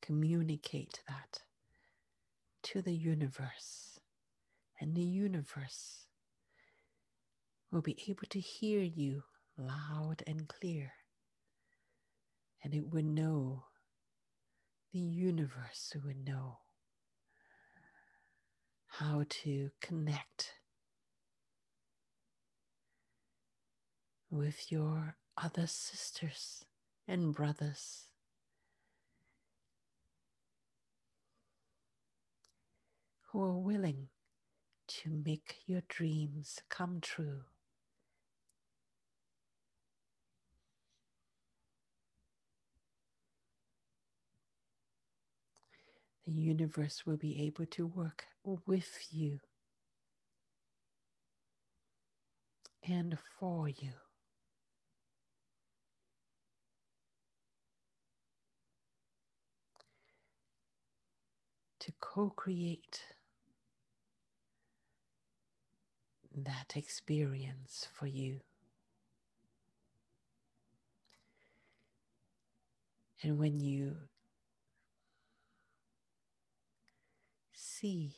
communicate 0.00 1.00
that 1.08 1.42
to 2.62 2.82
the 2.82 2.94
universe, 2.94 3.98
and 4.80 4.94
the 4.94 5.02
universe 5.02 6.06
will 7.72 7.82
be 7.82 7.98
able 8.08 8.26
to 8.30 8.38
hear 8.38 8.80
you 8.80 9.24
loud 9.58 10.22
and 10.26 10.46
clear, 10.46 10.92
and 12.62 12.74
it 12.74 12.92
will 12.92 13.02
know, 13.02 13.64
the 14.92 14.98
universe 14.98 15.94
would 16.04 16.24
know 16.26 16.58
how 18.86 19.24
to 19.28 19.70
connect 19.80 20.54
with 24.30 24.70
your 24.72 25.16
other 25.36 25.66
sisters 25.66 26.64
and 27.06 27.32
brothers. 27.32 28.06
Who 33.28 33.44
are 33.44 33.58
willing 33.58 34.08
to 34.88 35.10
make 35.10 35.58
your 35.66 35.82
dreams 35.88 36.58
come 36.68 37.00
true. 37.00 37.42
The 46.30 46.40
universe 46.40 47.04
will 47.04 47.18
be 47.18 47.42
able 47.42 47.66
to 47.66 47.86
work 47.86 48.24
with 48.44 49.08
you 49.10 49.40
and 52.82 53.18
for 53.38 53.68
you. 53.68 53.92
to 61.80 61.92
co 62.00 62.30
create 62.30 63.02
that 66.36 66.76
experience 66.76 67.88
for 67.92 68.06
you. 68.06 68.40
And 73.22 73.38
when 73.38 73.60
you 73.60 73.96
see 77.80 78.12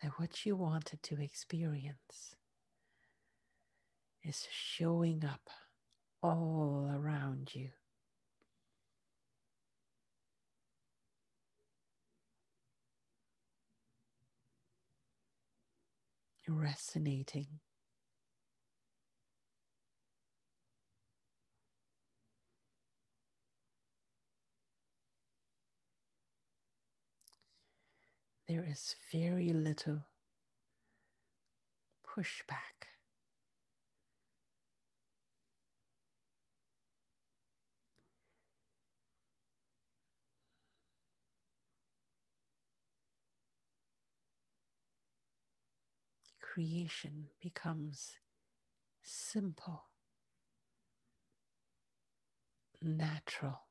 that 0.00 0.12
what 0.18 0.46
you 0.46 0.54
wanted 0.54 1.02
to 1.02 1.20
experience 1.20 2.36
is 4.22 4.46
showing 4.50 5.24
up 5.24 5.50
all 6.22 6.90
around 6.94 7.54
you. 7.54 7.70
resonating. 16.48 17.46
There 28.48 28.61
is 28.72 28.96
very 29.12 29.52
little 29.52 30.00
pushback. 32.06 32.88
creation 46.40 47.28
becomes 47.40 48.18
simple, 49.02 49.84
natural. 52.82 53.62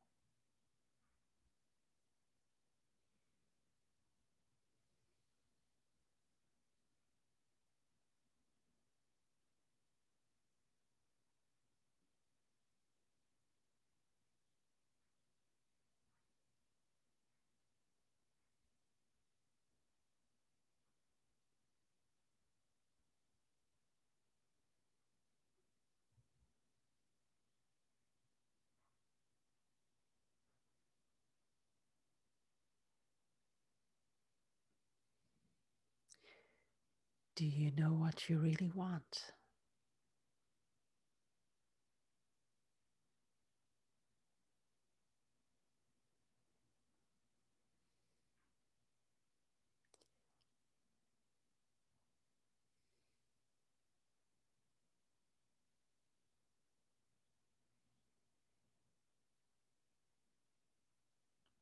Do 37.35 37.45
you 37.45 37.71
know 37.71 37.91
what 37.91 38.29
you 38.29 38.39
really 38.39 38.69
want? 38.69 39.33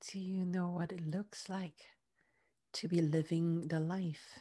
Do 0.02 0.20
you 0.20 0.44
know 0.44 0.68
what 0.72 0.92
it 0.92 1.08
looks 1.08 1.48
like 1.48 1.86
to 2.74 2.88
be 2.88 3.02
living 3.02 3.70
the 3.70 3.80
life 3.80 4.40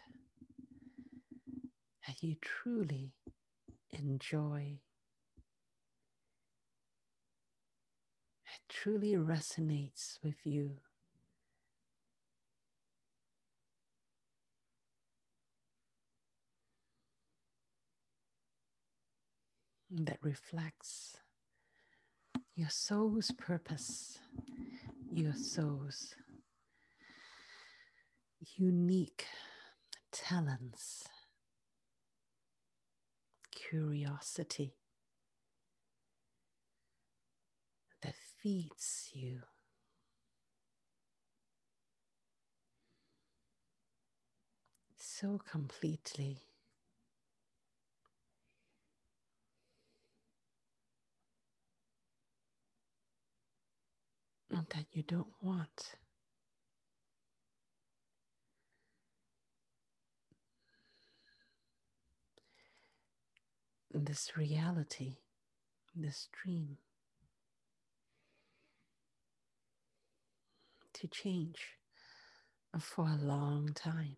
that 2.09 2.23
you 2.23 2.37
truly 2.41 3.13
enjoy, 3.91 4.79
that 8.47 8.61
truly 8.71 9.13
resonates 9.13 10.19
with 10.25 10.37
you. 10.45 10.79
That 19.91 20.19
reflects 20.23 21.19
your 22.55 22.71
soul's 22.71 23.31
purpose, 23.33 24.19
your 25.13 25.35
soul's 25.35 26.15
unique 28.57 29.27
talents 30.11 31.05
curiosity 33.59 34.75
that 38.03 38.15
feeds 38.43 39.11
you. 39.13 39.41
So 44.97 45.41
completely. 45.51 46.43
that 54.71 54.87
you 54.93 55.03
don't 55.03 55.33
want. 55.41 55.95
This 63.93 64.37
reality, 64.37 65.17
this 65.95 66.29
dream, 66.31 66.77
to 70.93 71.09
change 71.09 71.79
for 72.79 73.07
a 73.07 73.17
long 73.17 73.71
time. 73.75 74.17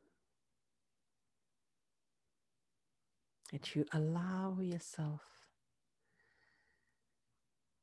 That 3.52 3.74
you 3.74 3.85
allow 3.92 4.59
yourself 4.61 5.22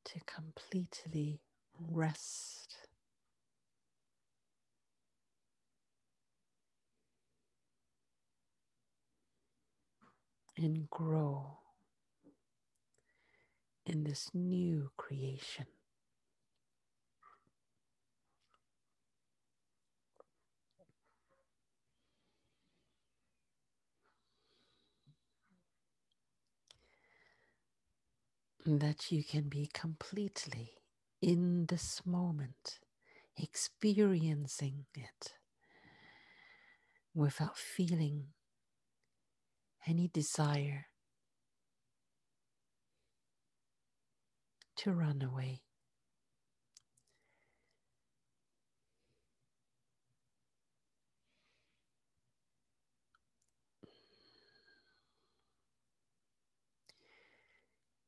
to 0.04 0.20
completely 0.26 1.40
rest. 1.78 2.76
And 10.56 10.90
grow 10.90 11.58
in 13.88 14.04
this 14.04 14.28
new 14.34 14.90
creation. 14.96 15.66
That 28.66 29.10
you 29.10 29.24
can 29.24 29.48
be 29.48 29.70
completely 29.72 30.72
in 31.22 31.64
this 31.66 32.02
moment, 32.04 32.80
experiencing 33.34 34.84
it 34.94 35.32
without 37.14 37.56
feeling 37.56 38.26
any 39.86 40.08
desire 40.08 40.87
to 44.78 44.92
run 44.92 45.22
away. 45.22 45.62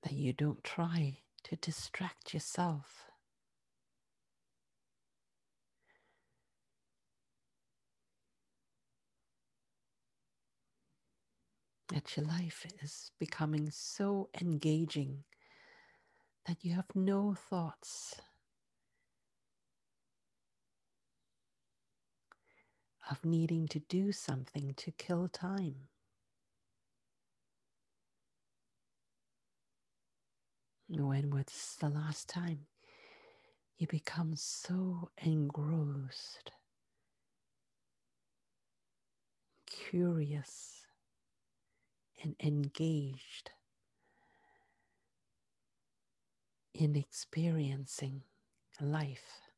That 0.05 0.13
you 0.13 0.33
don't 0.33 0.63
try 0.63 1.19
to 1.45 1.57
distract 1.57 2.33
yourself. 2.33 3.05
That 11.89 12.17
your 12.17 12.27
life 12.27 12.65
is 12.81 13.11
becoming 13.19 13.71
so 13.73 14.31
engaging 14.41 15.25
that 16.51 16.65
you 16.65 16.75
have 16.75 16.97
no 16.97 17.33
thoughts 17.33 18.21
of 23.09 23.25
needing 23.25 23.69
to 23.69 23.79
do 23.79 24.11
something 24.11 24.75
to 24.77 24.91
kill 24.91 25.29
time. 25.29 25.77
When 30.89 31.31
was 31.31 31.77
the 31.79 31.89
last 31.89 32.29
time 32.29 32.67
you 33.79 33.87
become 33.87 34.33
so 34.35 35.11
engrossed, 35.19 36.51
curious, 39.67 40.83
and 42.25 42.35
engaged 42.41 43.53
in 46.81 46.97
experiencing 46.97 48.23
life? 48.81 49.50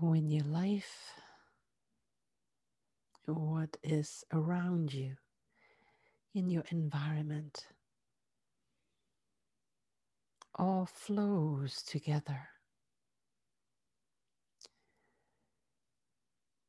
When 0.00 0.28
your 0.28 0.44
life, 0.44 1.14
what 3.24 3.76
is 3.82 4.24
around 4.32 4.92
you, 4.92 5.16
in 6.34 6.50
your 6.50 6.64
environment, 6.70 7.66
all 10.54 10.86
flows 10.86 11.82
together. 11.82 12.48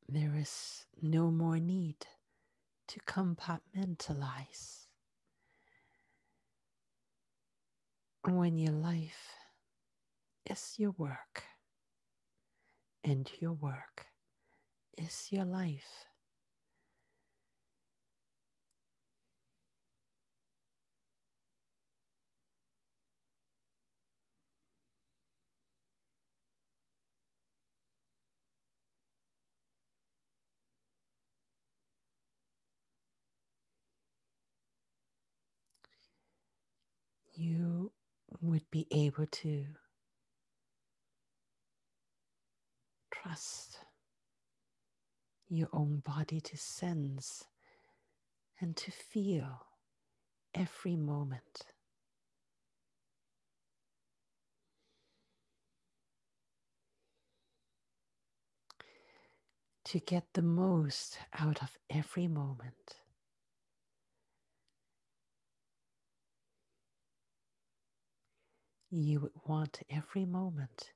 There 0.08 0.36
is 0.38 0.86
no 1.02 1.30
more 1.30 1.60
need 1.60 2.08
to 2.88 3.00
compartmentalize. 3.02 4.86
When 8.24 8.58
your 8.58 8.74
life 8.74 9.36
is 10.50 10.76
your 10.78 10.92
work 10.92 11.44
and 13.08 13.32
your 13.40 13.54
work 13.54 14.06
is 14.98 15.28
your 15.32 15.46
life. 15.46 16.06
You 37.36 37.94
would 38.42 38.70
be 38.70 38.86
able 38.92 39.28
to 39.28 39.68
trust 43.28 43.80
your 45.50 45.70
own 45.74 46.02
body 46.06 46.40
to 46.42 46.58
sense 46.58 47.46
and 48.60 48.76
to 48.76 48.92
feel 48.92 49.66
every 50.54 50.96
moment. 50.96 51.66
To 59.86 60.00
get 60.00 60.26
the 60.34 60.42
most 60.42 61.18
out 61.38 61.62
of 61.62 61.70
every 61.90 62.28
moment. 62.28 62.74
You 68.90 69.22
would 69.22 69.32
want 69.46 69.80
every 69.90 70.26
moment 70.26 70.92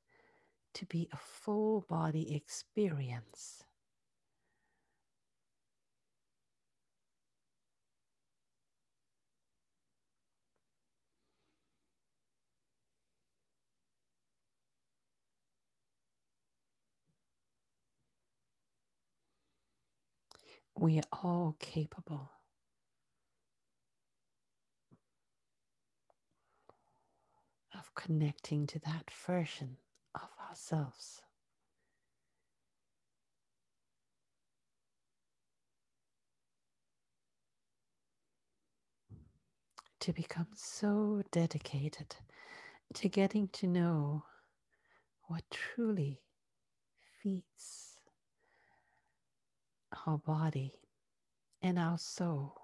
to 0.75 0.85
be 0.85 1.09
a 1.11 1.17
full 1.17 1.81
body 1.89 2.35
experience. 2.35 3.63
We 20.77 20.97
are 20.99 21.03
all 21.23 21.55
capable 21.59 22.31
of 27.77 27.93
connecting 27.95 28.67
to 28.67 28.79
that 28.79 29.11
version 29.27 29.77
of 30.15 30.29
ourselves. 30.49 31.21
To 40.01 40.13
become 40.13 40.47
so 40.55 41.21
dedicated 41.31 42.15
to 42.95 43.07
getting 43.07 43.47
to 43.49 43.67
know 43.67 44.23
what 45.27 45.43
truly 45.49 46.21
feeds 47.21 47.99
our 50.07 50.17
body 50.17 50.73
and 51.61 51.79
our 51.79 51.97
soul. 51.97 52.60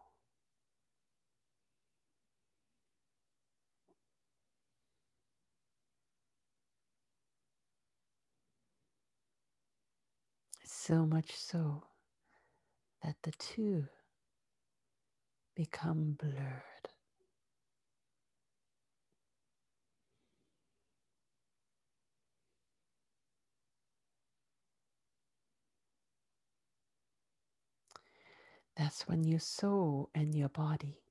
So 10.88 11.06
much 11.06 11.36
so 11.36 11.84
that 13.04 13.18
the 13.24 13.34
two 13.34 13.88
become 15.54 16.16
blurred. 16.18 16.64
That's 28.78 29.10
when 29.10 29.26
your 29.26 29.42
soul 29.42 30.10
and 30.16 30.34
your 30.34 30.48
body 30.48 31.02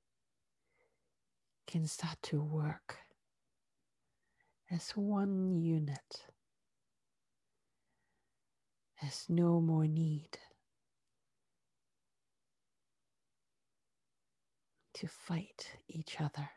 can 1.67 1.85
start 1.85 2.17
to 2.23 2.41
work 2.41 2.97
as 4.71 4.89
one 4.93 5.61
unit. 5.61 6.25
There's 9.01 9.25
no 9.29 9.61
more 9.61 9.85
need 9.87 10.37
to 14.95 15.07
fight 15.07 15.77
each 15.87 16.19
other. 16.19 16.49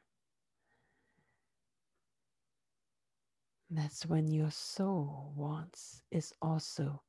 That's 3.71 4.07
when 4.07 4.29
your 4.29 4.51
soul 4.51 5.33
wants 5.37 6.03
is 6.11 6.33
also 6.43 7.03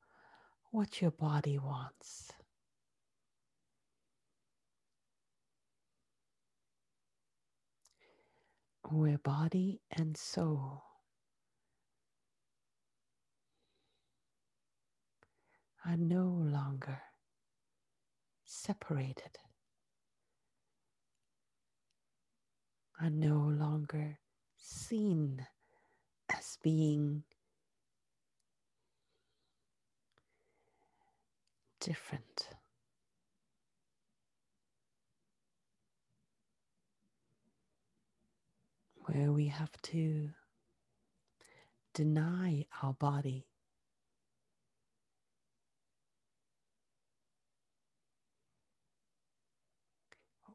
what 0.72 1.02
your 1.02 1.12
body 1.12 1.58
wants. 1.58 2.32
where 8.92 9.18
body 9.18 9.82
and 9.92 10.18
soul 10.18 10.84
are 15.86 15.98
no 15.98 16.26
longer 16.26 17.02
separated, 18.46 19.38
are 23.02 23.10
no 23.10 23.36
longer 23.36 24.20
seen 24.58 25.46
as 26.30 26.58
being 26.64 27.24
different. 31.80 32.50
where 39.06 39.32
we 39.32 39.48
have 39.48 39.72
to 39.82 40.30
deny 41.94 42.66
our 42.82 42.94
body 42.94 43.46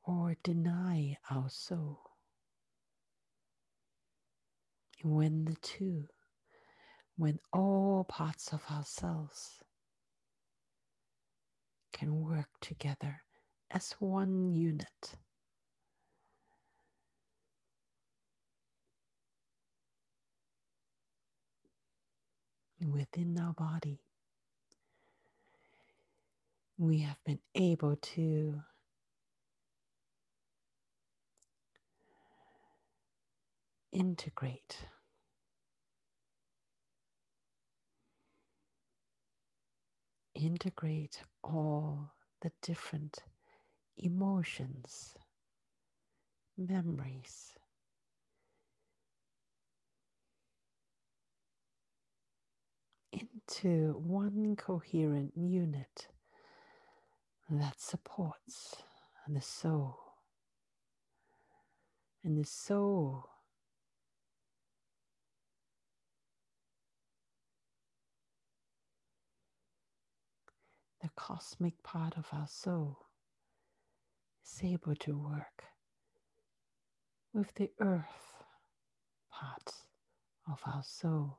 or 0.06 0.36
deny 0.44 1.18
our 1.30 1.50
soul. 1.50 2.00
When 5.02 5.44
the 5.44 5.56
two, 5.56 6.06
when 7.16 7.38
all 7.52 8.04
parts 8.04 8.52
of 8.52 8.62
ourselves 8.70 9.62
can 11.92 12.22
work 12.22 12.48
together 12.60 13.22
as 13.70 13.92
one 13.98 14.54
unit. 14.54 15.16
within 22.84 23.38
our 23.38 23.52
body, 23.52 24.00
we 26.78 26.98
have 26.98 27.16
been 27.24 27.40
able 27.54 27.96
to 27.96 28.62
integrate 33.96 34.76
integrate 40.34 41.22
all 41.42 42.12
the 42.42 42.50
different 42.60 43.20
emotions, 43.96 45.14
memories, 46.58 47.52
into 53.12 53.94
one 53.98 54.56
coherent 54.56 55.32
unit 55.34 56.08
that 57.48 57.80
supports 57.80 58.76
the 59.26 59.40
soul. 59.40 59.96
And 62.22 62.36
the 62.36 62.44
soul 62.44 63.30
the 71.06 71.12
cosmic 71.14 71.80
part 71.84 72.16
of 72.16 72.26
our 72.32 72.48
soul 72.48 72.98
is 74.44 74.60
able 74.64 74.96
to 74.96 75.16
work 75.16 75.62
with 77.32 77.54
the 77.54 77.70
earth 77.80 78.42
part 79.30 79.70
of 80.50 80.60
our 80.66 80.82
soul. 80.82 81.38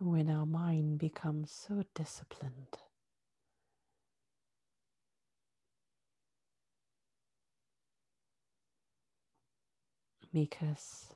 When 0.00 0.30
our 0.30 0.46
mind 0.46 0.98
becomes 0.98 1.50
so 1.52 1.84
disciplined. 1.94 2.78
Because 10.32 11.12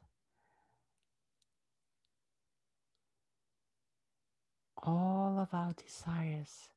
all 4.82 5.38
of 5.38 5.54
our 5.54 5.72
desires 5.72 6.68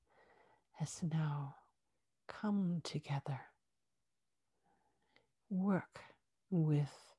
has 0.76 1.02
now 1.04 1.56
come 2.28 2.80
together, 2.84 3.42
work 5.50 6.00
with 6.50 7.17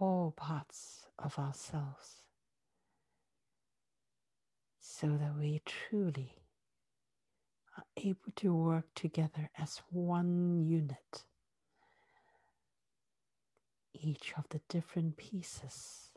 all 0.00 0.32
parts 0.36 1.06
of 1.18 1.38
ourselves 1.38 2.22
so 4.80 5.06
that 5.16 5.36
we 5.38 5.60
truly 5.64 6.34
are 7.76 7.84
able 7.96 8.32
to 8.36 8.54
work 8.54 8.86
together 8.94 9.50
as 9.56 9.80
one 9.90 10.60
unit, 10.60 11.24
each 13.94 14.34
of 14.36 14.44
the 14.50 14.60
different 14.68 15.16
pieces 15.16 16.10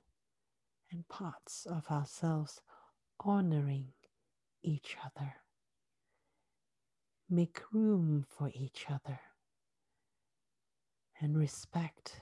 and 0.91 1.07
parts 1.07 1.65
of 1.65 1.89
ourselves, 1.89 2.61
honoring 3.19 3.93
each 4.63 4.97
other. 5.05 5.35
Make 7.29 7.61
room 7.71 8.25
for 8.27 8.51
each 8.53 8.87
other 8.89 9.19
and 11.19 11.37
respect 11.37 12.21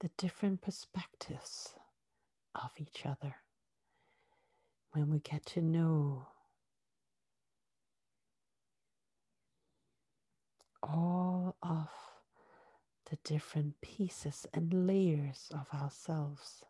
the 0.00 0.10
different 0.16 0.62
perspectives 0.62 1.74
of 2.54 2.70
each 2.78 3.04
other. 3.06 3.36
When 4.92 5.10
we 5.10 5.20
get 5.20 5.46
to 5.46 5.60
know 5.60 6.26
all 10.82 11.56
of 11.62 11.88
the 13.10 13.16
different 13.24 13.80
pieces 13.80 14.46
and 14.54 14.86
layers 14.86 15.50
of 15.52 15.66
ourselves. 15.78 16.64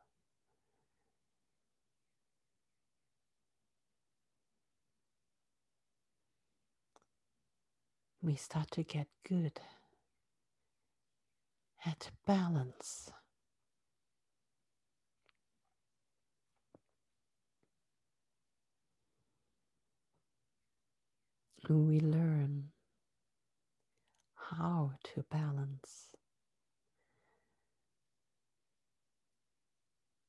We 8.23 8.35
start 8.35 8.71
to 8.73 8.83
get 8.83 9.07
good 9.27 9.61
at 11.87 12.11
balance. 12.27 13.11
We 21.69 22.01
learn 22.01 22.71
how 24.35 24.93
to 25.15 25.23
balance, 25.31 26.09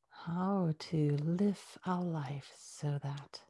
how 0.09 0.73
to 0.77 1.17
live 1.23 1.79
our 1.85 2.03
life 2.03 2.51
so 2.57 2.99
that 3.01 3.41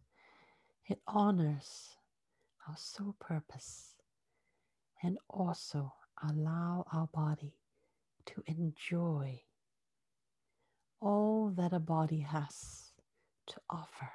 it 0.88 1.01
honors 1.07 1.97
our 2.67 2.77
soul 2.77 3.15
purpose 3.19 3.95
and 5.03 5.17
also 5.29 5.93
allow 6.29 6.86
our 6.93 7.07
body 7.07 7.55
to 8.27 8.43
enjoy 8.45 9.41
all 11.01 11.49
that 11.49 11.73
a 11.73 11.79
body 11.79 12.19
has 12.19 12.91
to 13.47 13.55
offer. 13.69 14.11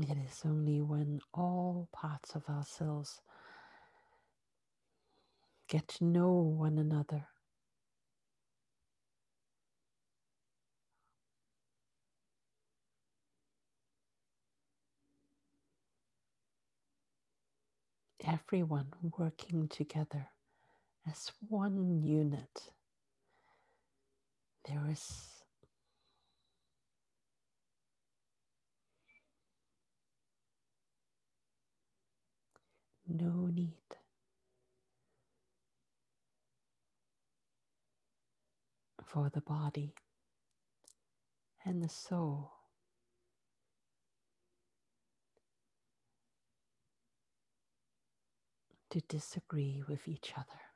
It 0.00 0.16
is 0.26 0.42
only 0.44 0.80
when 0.80 1.20
all 1.34 1.88
parts 1.92 2.34
of 2.34 2.48
ourselves 2.48 3.20
get 5.68 5.86
to 5.88 6.04
know 6.04 6.32
one 6.32 6.78
another 6.78 7.26
everyone 18.24 18.86
working 19.18 19.68
together 19.68 20.26
as 21.10 21.30
one 21.48 22.02
unit. 22.02 22.70
There 24.68 24.86
is 24.90 25.39
no 33.10 33.48
need 33.52 33.74
for 39.04 39.28
the 39.30 39.40
body 39.40 39.94
and 41.64 41.82
the 41.82 41.88
soul 41.88 42.52
to 48.90 49.00
disagree 49.08 49.82
with 49.88 50.08
each 50.08 50.32
other. 50.36 50.69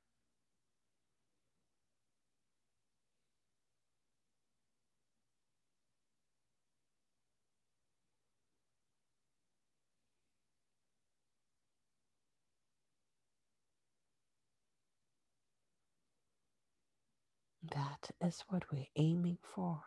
That 17.73 18.11
is 18.21 18.45
what 18.49 18.65
we're 18.73 18.87
aiming 18.97 19.39
for. 19.43 19.83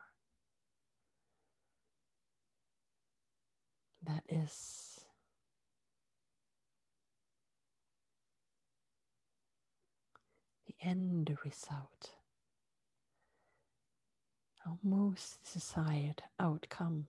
That 4.05 4.23
is 4.29 5.01
the 10.67 10.75
end 10.81 11.37
result, 11.43 12.11
our 14.65 14.77
most 14.83 15.39
desired 15.53 16.23
outcome. 16.39 17.07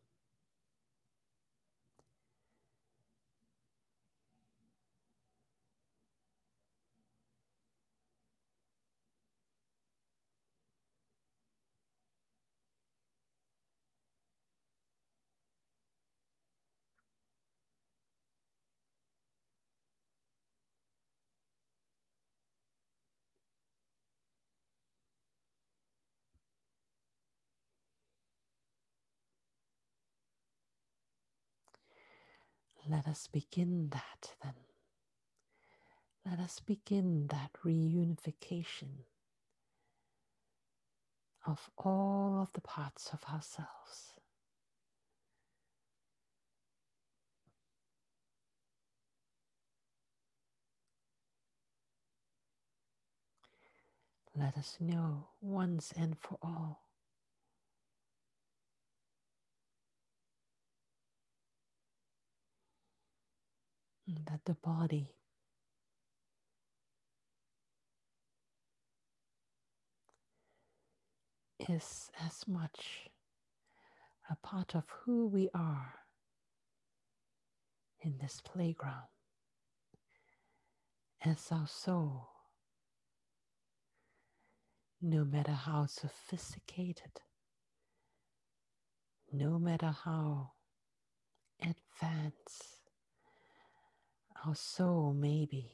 Let 32.89 33.07
us 33.07 33.29
begin 33.31 33.91
that 33.91 34.33
then. 34.43 34.55
Let 36.25 36.41
us 36.41 36.61
begin 36.61 37.27
that 37.29 37.51
reunification 37.65 39.05
of 41.47 41.71
all 41.79 42.41
of 42.43 42.53
the 42.55 42.61
parts 42.63 43.11
of 43.13 43.25
ourselves. 43.33 44.15
Let 54.37 54.57
us 54.57 54.77
know 54.81 55.29
once 55.41 55.93
and 55.97 56.17
for 56.19 56.39
all 56.43 56.88
Mm, 64.09 64.25
that 64.27 64.41
the 64.45 64.55
body. 64.55 65.15
Is 71.69 72.11
as 72.25 72.49
much 72.49 73.09
a 74.31 74.37
part 74.37 74.75
of 74.75 74.85
who 74.89 75.27
we 75.27 75.51
are 75.53 75.95
in 78.01 78.17
this 78.19 78.41
playground 78.41 79.09
as 81.25 81.49
our 81.51 81.67
soul, 81.67 82.29
no 85.03 85.25
matter 85.25 85.53
how 85.53 85.87
sophisticated, 85.87 87.21
no 89.33 89.59
matter 89.59 89.95
how 90.05 90.53
advanced 91.61 92.78
Oh, 94.45 94.49
our 94.51 94.55
soul 94.55 95.15
maybe. 95.15 95.71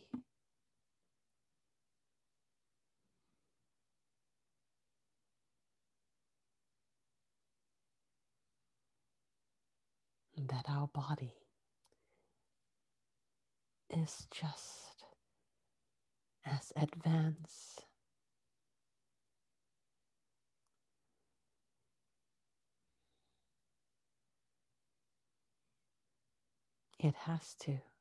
That 10.36 10.66
our 10.68 10.88
body 10.88 11.32
is 13.90 14.26
just 14.30 15.04
as 16.44 16.72
advanced 16.76 17.84
It 26.98 27.14
has 27.26 27.54
to. 27.60 27.93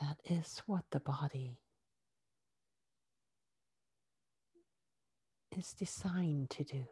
That 0.00 0.18
is 0.24 0.62
what 0.66 0.84
the 0.92 1.00
body 1.00 1.58
is 5.56 5.72
designed 5.72 6.50
to 6.50 6.64
do. 6.64 6.84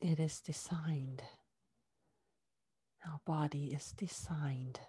It 0.00 0.20
is 0.20 0.40
designed, 0.40 1.22
our 3.04 3.20
body 3.24 3.72
is 3.74 3.92
designed 3.96 4.80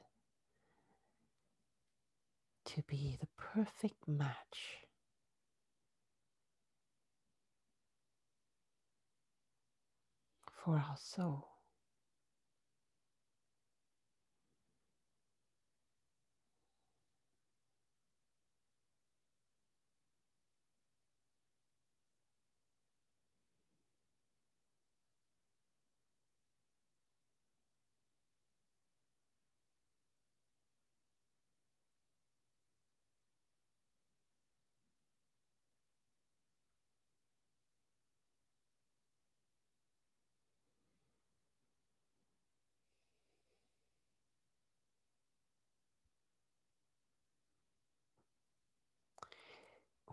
to 2.68 2.84
be 2.84 3.18
the 3.20 3.28
perfect 3.38 4.08
match 4.08 4.86
for 10.52 10.76
our 10.76 10.98
soul. 10.98 11.57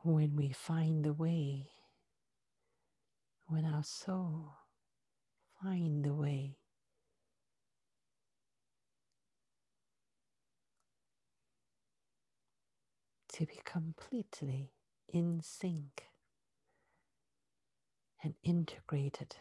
When 0.04 0.36
we 0.36 0.50
find 0.50 1.02
the 1.02 1.14
way, 1.14 1.66
when 3.46 3.64
our 3.64 3.82
soul 3.82 4.52
find 5.62 6.04
the 6.04 6.12
way. 6.12 6.58
To 13.32 13.46
be 13.46 13.58
completely 13.64 14.72
in 15.08 15.40
sync 15.42 16.04
and 18.22 18.34
integrated 18.44 19.36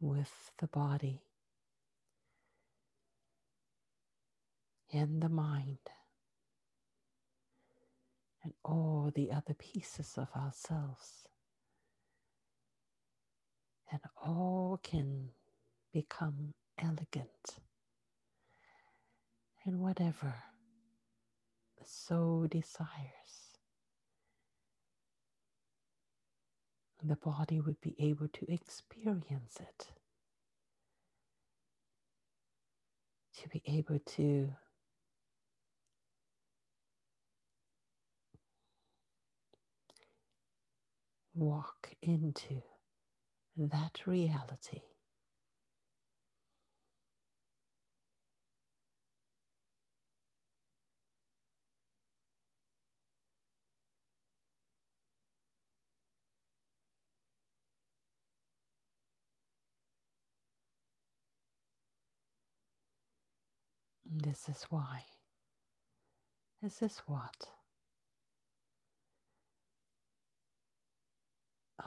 with 0.00 0.50
the 0.58 0.66
body 0.66 1.22
and 4.92 5.22
the 5.22 5.28
mind 5.28 5.78
and 8.44 8.52
all 8.64 9.10
the 9.14 9.32
other 9.32 9.54
pieces 9.54 10.18
of 10.18 10.28
ourselves. 10.36 11.26
And 13.90 14.00
all 14.22 14.78
can 14.82 15.30
become 15.92 16.52
elegant 16.78 17.58
and 19.64 19.80
whatever 19.80 20.34
the 21.78 21.86
soul 21.86 22.46
desires. 22.50 22.88
The 27.02 27.16
body 27.16 27.60
would 27.60 27.80
be 27.82 27.94
able 27.98 28.28
to 28.28 28.52
experience 28.52 29.58
it, 29.60 29.88
to 33.42 33.48
be 33.48 33.62
able 33.66 33.98
to 33.98 34.54
walk 41.34 41.90
into 42.02 42.62
that 43.56 44.00
reality. 44.06 44.82
This 64.06 64.48
is 64.48 64.64
why. 64.70 65.04
This 66.62 66.82
is 66.82 67.02
what 67.06 67.48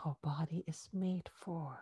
our 0.05 0.17
body 0.23 0.63
is 0.67 0.89
made 0.93 1.29
for. 1.41 1.79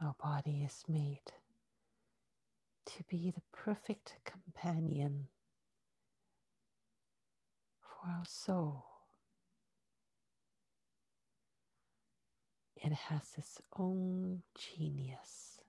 Our 0.00 0.14
body 0.20 0.64
is 0.64 0.82
made 0.88 1.20
to 2.86 3.04
be 3.08 3.30
the 3.30 3.42
perfect 3.52 4.16
companion 4.24 5.28
for 7.80 8.10
our 8.10 8.24
soul. 8.26 8.91
It 12.82 12.92
has 12.92 13.22
its 13.38 13.60
own 13.78 14.42
genius. 14.58 15.60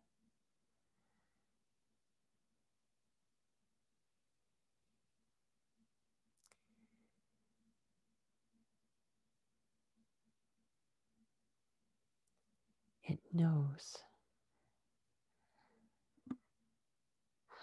It 13.04 13.20
knows 13.32 13.98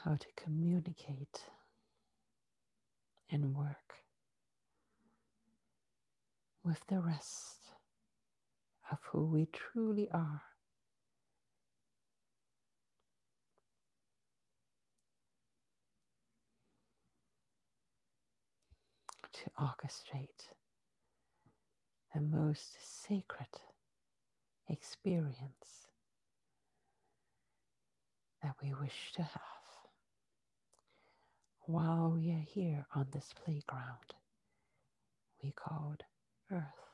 how 0.05 0.15
to 0.15 0.27
communicate 0.37 1.45
and 3.31 3.55
work 3.55 3.95
with 6.63 6.81
the 6.89 7.01
rest 7.01 7.60
of 8.91 8.99
who 9.13 9.27
we 9.27 9.47
truly 9.53 10.09
are. 10.13 10.43
To 19.33 19.51
orchestrate 19.59 20.53
the 22.15 22.21
most 22.21 22.77
sacred 22.83 23.49
experience 24.69 25.89
that 28.43 28.55
we 28.63 28.75
wish 28.75 29.13
to 29.15 29.23
have 29.23 29.33
while 31.67 32.13
we 32.15 32.31
are 32.33 32.45
here 32.47 32.87
on 32.95 33.07
this 33.13 33.33
playground 33.45 34.15
we 35.43 35.53
called 35.53 36.03
Earth. 36.53 36.90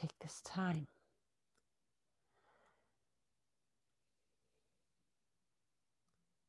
Take 0.00 0.18
this 0.20 0.40
time. 0.44 0.86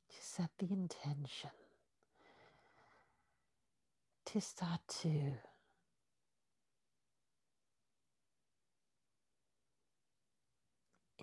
To 0.10 0.16
set 0.20 0.50
the 0.60 0.68
intention. 0.72 1.50
To 4.28 4.41
start 4.41 4.82
to 5.02 5.34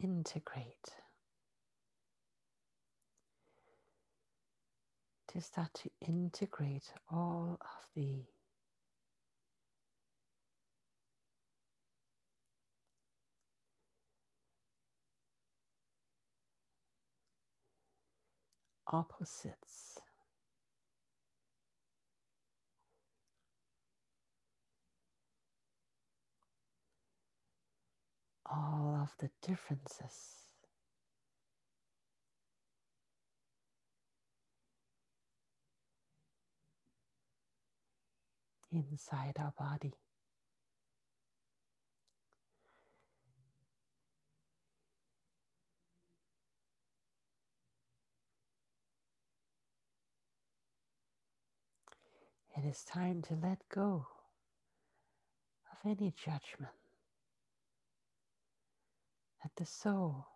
integrate, 0.03 0.89
to 5.29 5.41
start 5.41 5.73
to 5.75 5.91
integrate 6.01 6.93
all 7.09 7.59
of 7.61 7.89
the 7.95 8.25
opposites 18.93 19.99
all 28.51 28.99
of 29.03 29.15
the 29.19 29.31
differences. 29.47 30.43
Inside 38.73 39.37
our 39.39 39.55
body. 39.59 39.95
It 52.57 52.65
is 52.65 52.85
time 52.85 53.21
to 53.23 53.35
let 53.35 53.59
go 53.69 54.07
of 55.71 55.79
any 55.85 56.15
judgment 56.17 56.73
that 59.43 59.53
the 59.57 59.67
soul, 59.67 60.27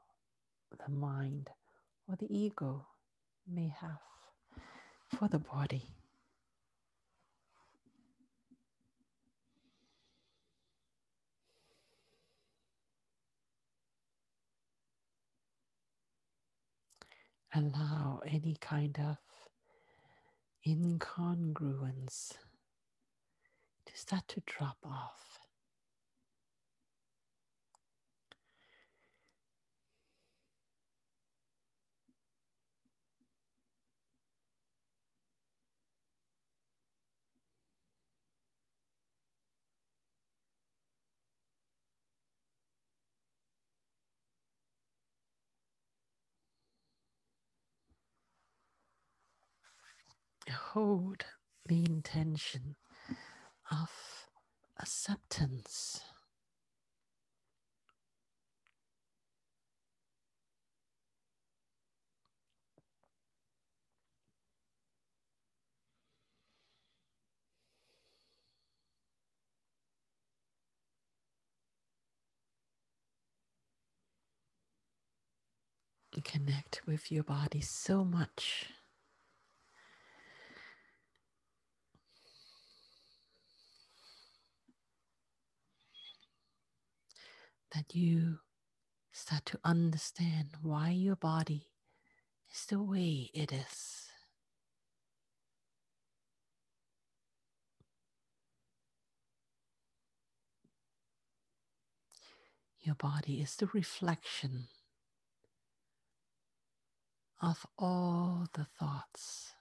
the 0.86 0.92
mind, 0.92 1.48
or 2.06 2.16
the 2.16 2.26
ego 2.28 2.86
may 3.48 3.68
have 3.68 4.00
for 5.18 5.28
the 5.28 5.38
body. 5.38 5.94
Allow 17.54 18.20
any 18.26 18.56
kind 18.60 18.98
of 19.00 19.16
incongruence 20.66 22.32
to 23.86 23.96
start 23.96 24.26
to 24.28 24.42
drop 24.46 24.78
off. 24.84 25.29
Hold 50.72 51.24
the 51.66 51.84
intention 51.84 52.76
of 53.70 53.90
acceptance. 54.80 56.00
Connect 76.24 76.82
with 76.86 77.10
your 77.10 77.22
body 77.24 77.60
so 77.62 78.04
much 78.04 78.66
that 87.74 87.94
you 87.94 88.38
start 89.12 89.44
to 89.46 89.58
understand 89.64 90.48
why 90.62 90.90
your 90.90 91.16
body 91.16 91.66
is 92.52 92.66
the 92.66 92.82
way 92.82 93.30
it 93.34 93.52
is. 93.52 94.06
Your 102.80 102.94
body 102.94 103.40
is 103.42 103.56
the 103.56 103.68
reflection 103.74 104.68
of 107.42 107.66
all 107.78 108.46
the 108.54 108.66
thoughts 108.78 109.52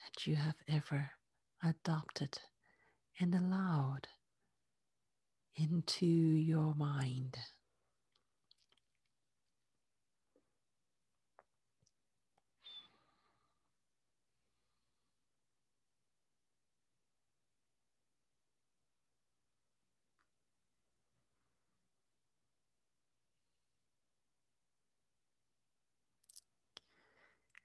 that 0.00 0.26
you 0.26 0.36
have 0.36 0.56
ever 0.68 1.10
adopted 1.62 2.38
and 3.20 3.34
allowed 3.34 4.08
into 5.56 6.06
your 6.06 6.74
mind. 6.74 7.36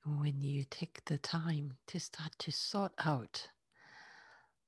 When 0.05 0.41
you 0.43 0.65
take 0.69 1.05
the 1.05 1.17
time 1.19 1.77
to 1.87 1.99
start 1.99 2.31
to 2.39 2.51
sort 2.51 2.93
out 3.05 3.47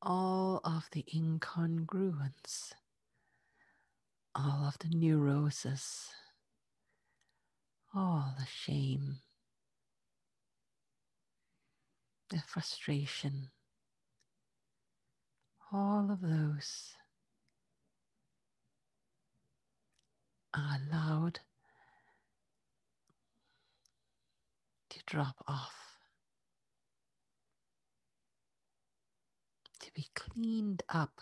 all 0.01 0.61
of 0.63 0.89
the 0.91 1.05
incongruence 1.13 2.73
all 4.35 4.65
of 4.67 4.77
the 4.79 4.89
neurosis, 4.95 6.09
all 7.93 8.33
the 8.39 8.45
shame, 8.45 9.17
the 12.29 12.41
frustration, 12.47 13.49
all 15.71 16.09
of 16.11 16.21
those 16.21 16.93
are 20.55 20.79
allowed 20.89 21.39
to 24.89 24.99
drop 25.05 25.35
off, 25.47 25.73
to 29.79 29.91
be 29.93 30.07
cleaned 30.15 30.81
up. 30.89 31.21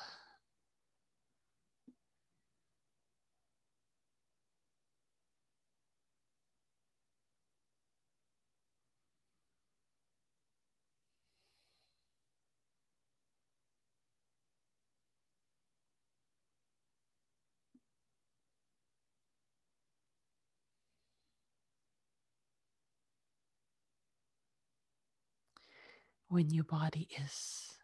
When 26.32 26.50
your 26.50 26.64
body 26.64 27.10
is 27.22 27.76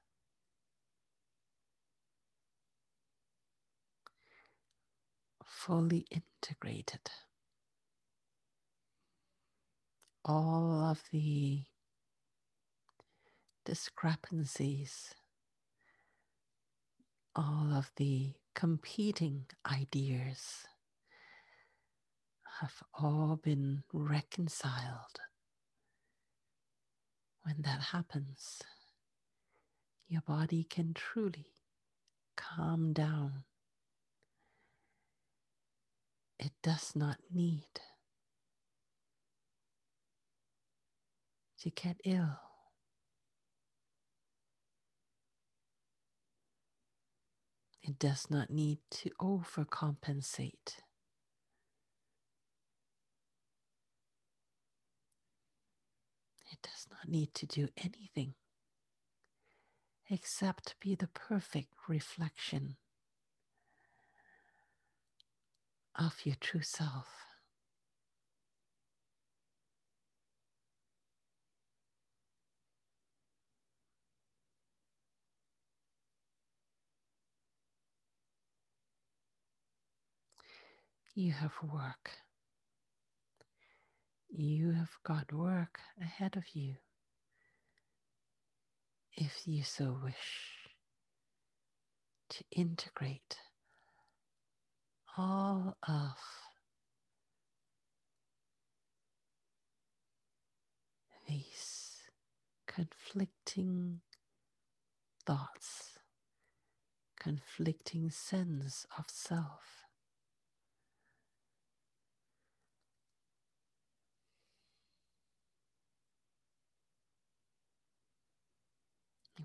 fully 5.43 6.07
integrated. 6.09 7.11
All 10.23 10.79
of 10.81 11.03
the 11.11 11.63
discrepancies, 13.65 15.13
all 17.35 17.73
of 17.73 17.91
the 17.97 18.31
competing 18.55 19.47
ideas 19.69 20.63
have 22.61 22.81
all 22.93 23.35
been 23.43 23.83
reconciled 23.91 25.19
when 27.47 27.61
that 27.61 27.81
happens, 27.93 28.61
your 30.09 30.21
body 30.21 30.65
can 30.69 30.93
truly 30.93 31.47
calm 32.35 32.91
down 32.91 33.45
It 36.39 36.51
does 36.61 36.95
not 36.95 37.17
need 37.33 37.65
to 41.61 41.69
get 41.71 41.99
ill. 42.05 42.39
It 47.81 47.97
does 47.97 48.29
not 48.29 48.51
need 48.51 48.79
to 48.91 49.09
overcompensate. 49.19 50.81
It 56.51 56.61
does 56.61 56.87
not 56.89 57.07
need 57.09 57.33
to 57.35 57.45
do 57.45 57.69
anything 57.77 58.35
except 60.09 60.75
be 60.79 60.95
the 60.95 61.07
perfect 61.07 61.73
reflection 61.87 62.77
of 65.95 66.25
your 66.25 66.35
true 66.39 66.61
self. 66.61 67.07
You 81.15 81.31
have 81.33 81.53
work. 81.63 82.26
You 84.29 84.71
have 84.71 84.91
got 85.03 85.33
work 85.33 85.79
ahead 85.99 86.35
of 86.37 86.43
you 86.53 86.75
if 89.13 89.47
you 89.47 89.63
so 89.63 89.97
wish 90.03 90.69
to 92.29 92.43
integrate 92.51 93.37
all 95.17 95.75
of 95.87 96.17
these 101.27 102.03
conflicting 102.67 104.01
thoughts, 105.25 105.99
conflicting 107.19 108.11
sense 108.11 108.85
of 108.97 109.05
self. 109.09 109.76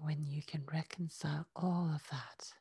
When 0.04 0.26
you 0.26 0.42
can 0.42 0.64
reconcile 0.72 1.46
all 1.54 1.92
of 1.94 2.02
that, 2.10 2.52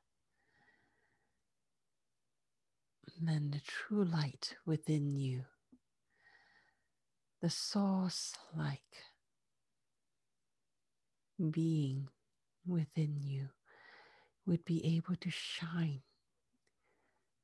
then 3.19 3.49
the 3.49 3.61
true 3.61 4.03
light 4.03 4.55
within 4.63 5.09
you, 5.09 5.45
the 7.41 7.49
source 7.49 8.35
like 8.55 9.05
being 11.49 12.09
within 12.67 13.17
you, 13.19 13.49
would 14.45 14.63
be 14.63 14.95
able 14.95 15.15
to 15.15 15.31
shine, 15.31 16.03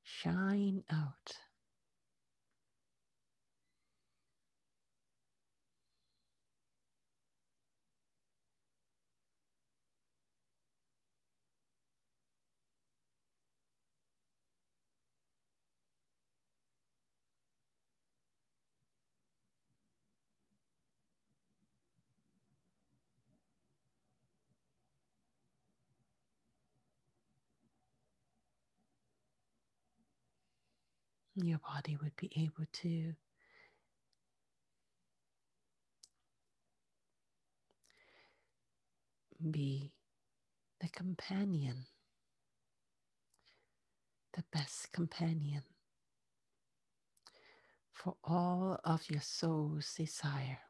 shine 0.03 0.83
out. 0.91 1.37
Your 31.43 31.59
body 31.59 31.97
would 32.01 32.15
be 32.15 32.31
able 32.35 32.65
to 32.81 33.13
be 39.51 39.93
the 40.81 40.89
companion, 40.89 41.85
the 44.33 44.43
best 44.51 44.91
companion 44.91 45.61
for 47.93 48.15
all 48.23 48.79
of 48.83 49.09
your 49.09 49.21
soul's 49.21 49.93
desire. 49.93 50.66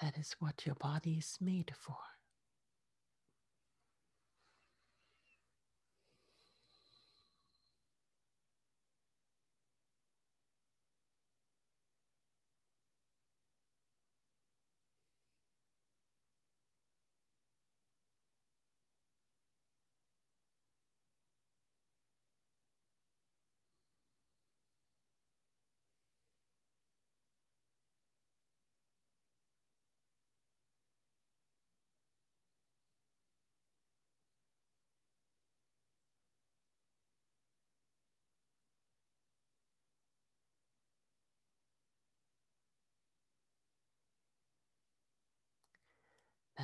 That 0.00 0.16
is 0.16 0.36
what 0.38 0.64
your 0.64 0.76
body 0.76 1.14
is 1.14 1.38
made 1.40 1.72
for. 1.76 1.96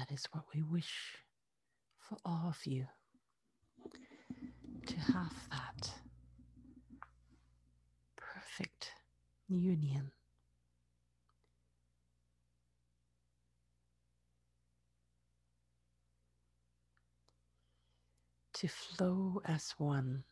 That 0.06 0.12
is 0.14 0.26
what 0.32 0.44
we 0.54 0.62
wish 0.62 1.16
for 1.98 2.18
all 2.26 2.48
of 2.48 2.66
you 2.66 2.86
to 4.86 5.00
have 5.00 5.32
that 5.50 5.94
perfect 8.14 8.90
union. 9.48 10.10
To 18.54 18.68
flow 18.68 19.40
as 19.46 19.74
one 19.78 20.24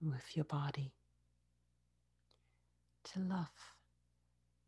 with 0.00 0.34
your 0.34 0.46
body, 0.46 0.94
to 3.12 3.20
love 3.20 3.74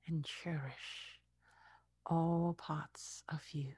and 0.07 0.27
cherish 0.27 1.18
all 2.09 2.55
parts 2.59 3.23
of 3.29 3.43
you. 3.53 3.75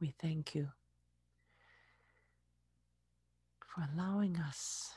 We 0.00 0.14
thank 0.20 0.54
you 0.54 0.68
for 3.74 3.88
allowing 3.92 4.36
us 4.36 4.92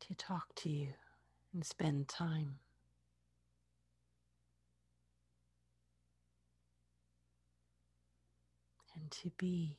to 0.00 0.14
talk 0.14 0.54
to 0.56 0.68
you 0.68 0.88
and 1.52 1.64
spend 1.64 2.08
time. 2.08 2.56
And 8.96 9.10
to 9.10 9.30
be 9.36 9.78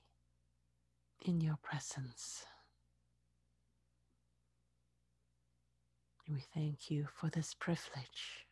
in 1.26 1.42
your 1.42 1.58
presence. 1.62 2.46
We 6.30 6.44
thank 6.54 6.92
you 6.92 7.08
for 7.14 7.30
this 7.30 7.54
privilege. 7.54 8.46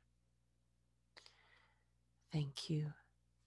Thank 2.32 2.70
you 2.70 2.94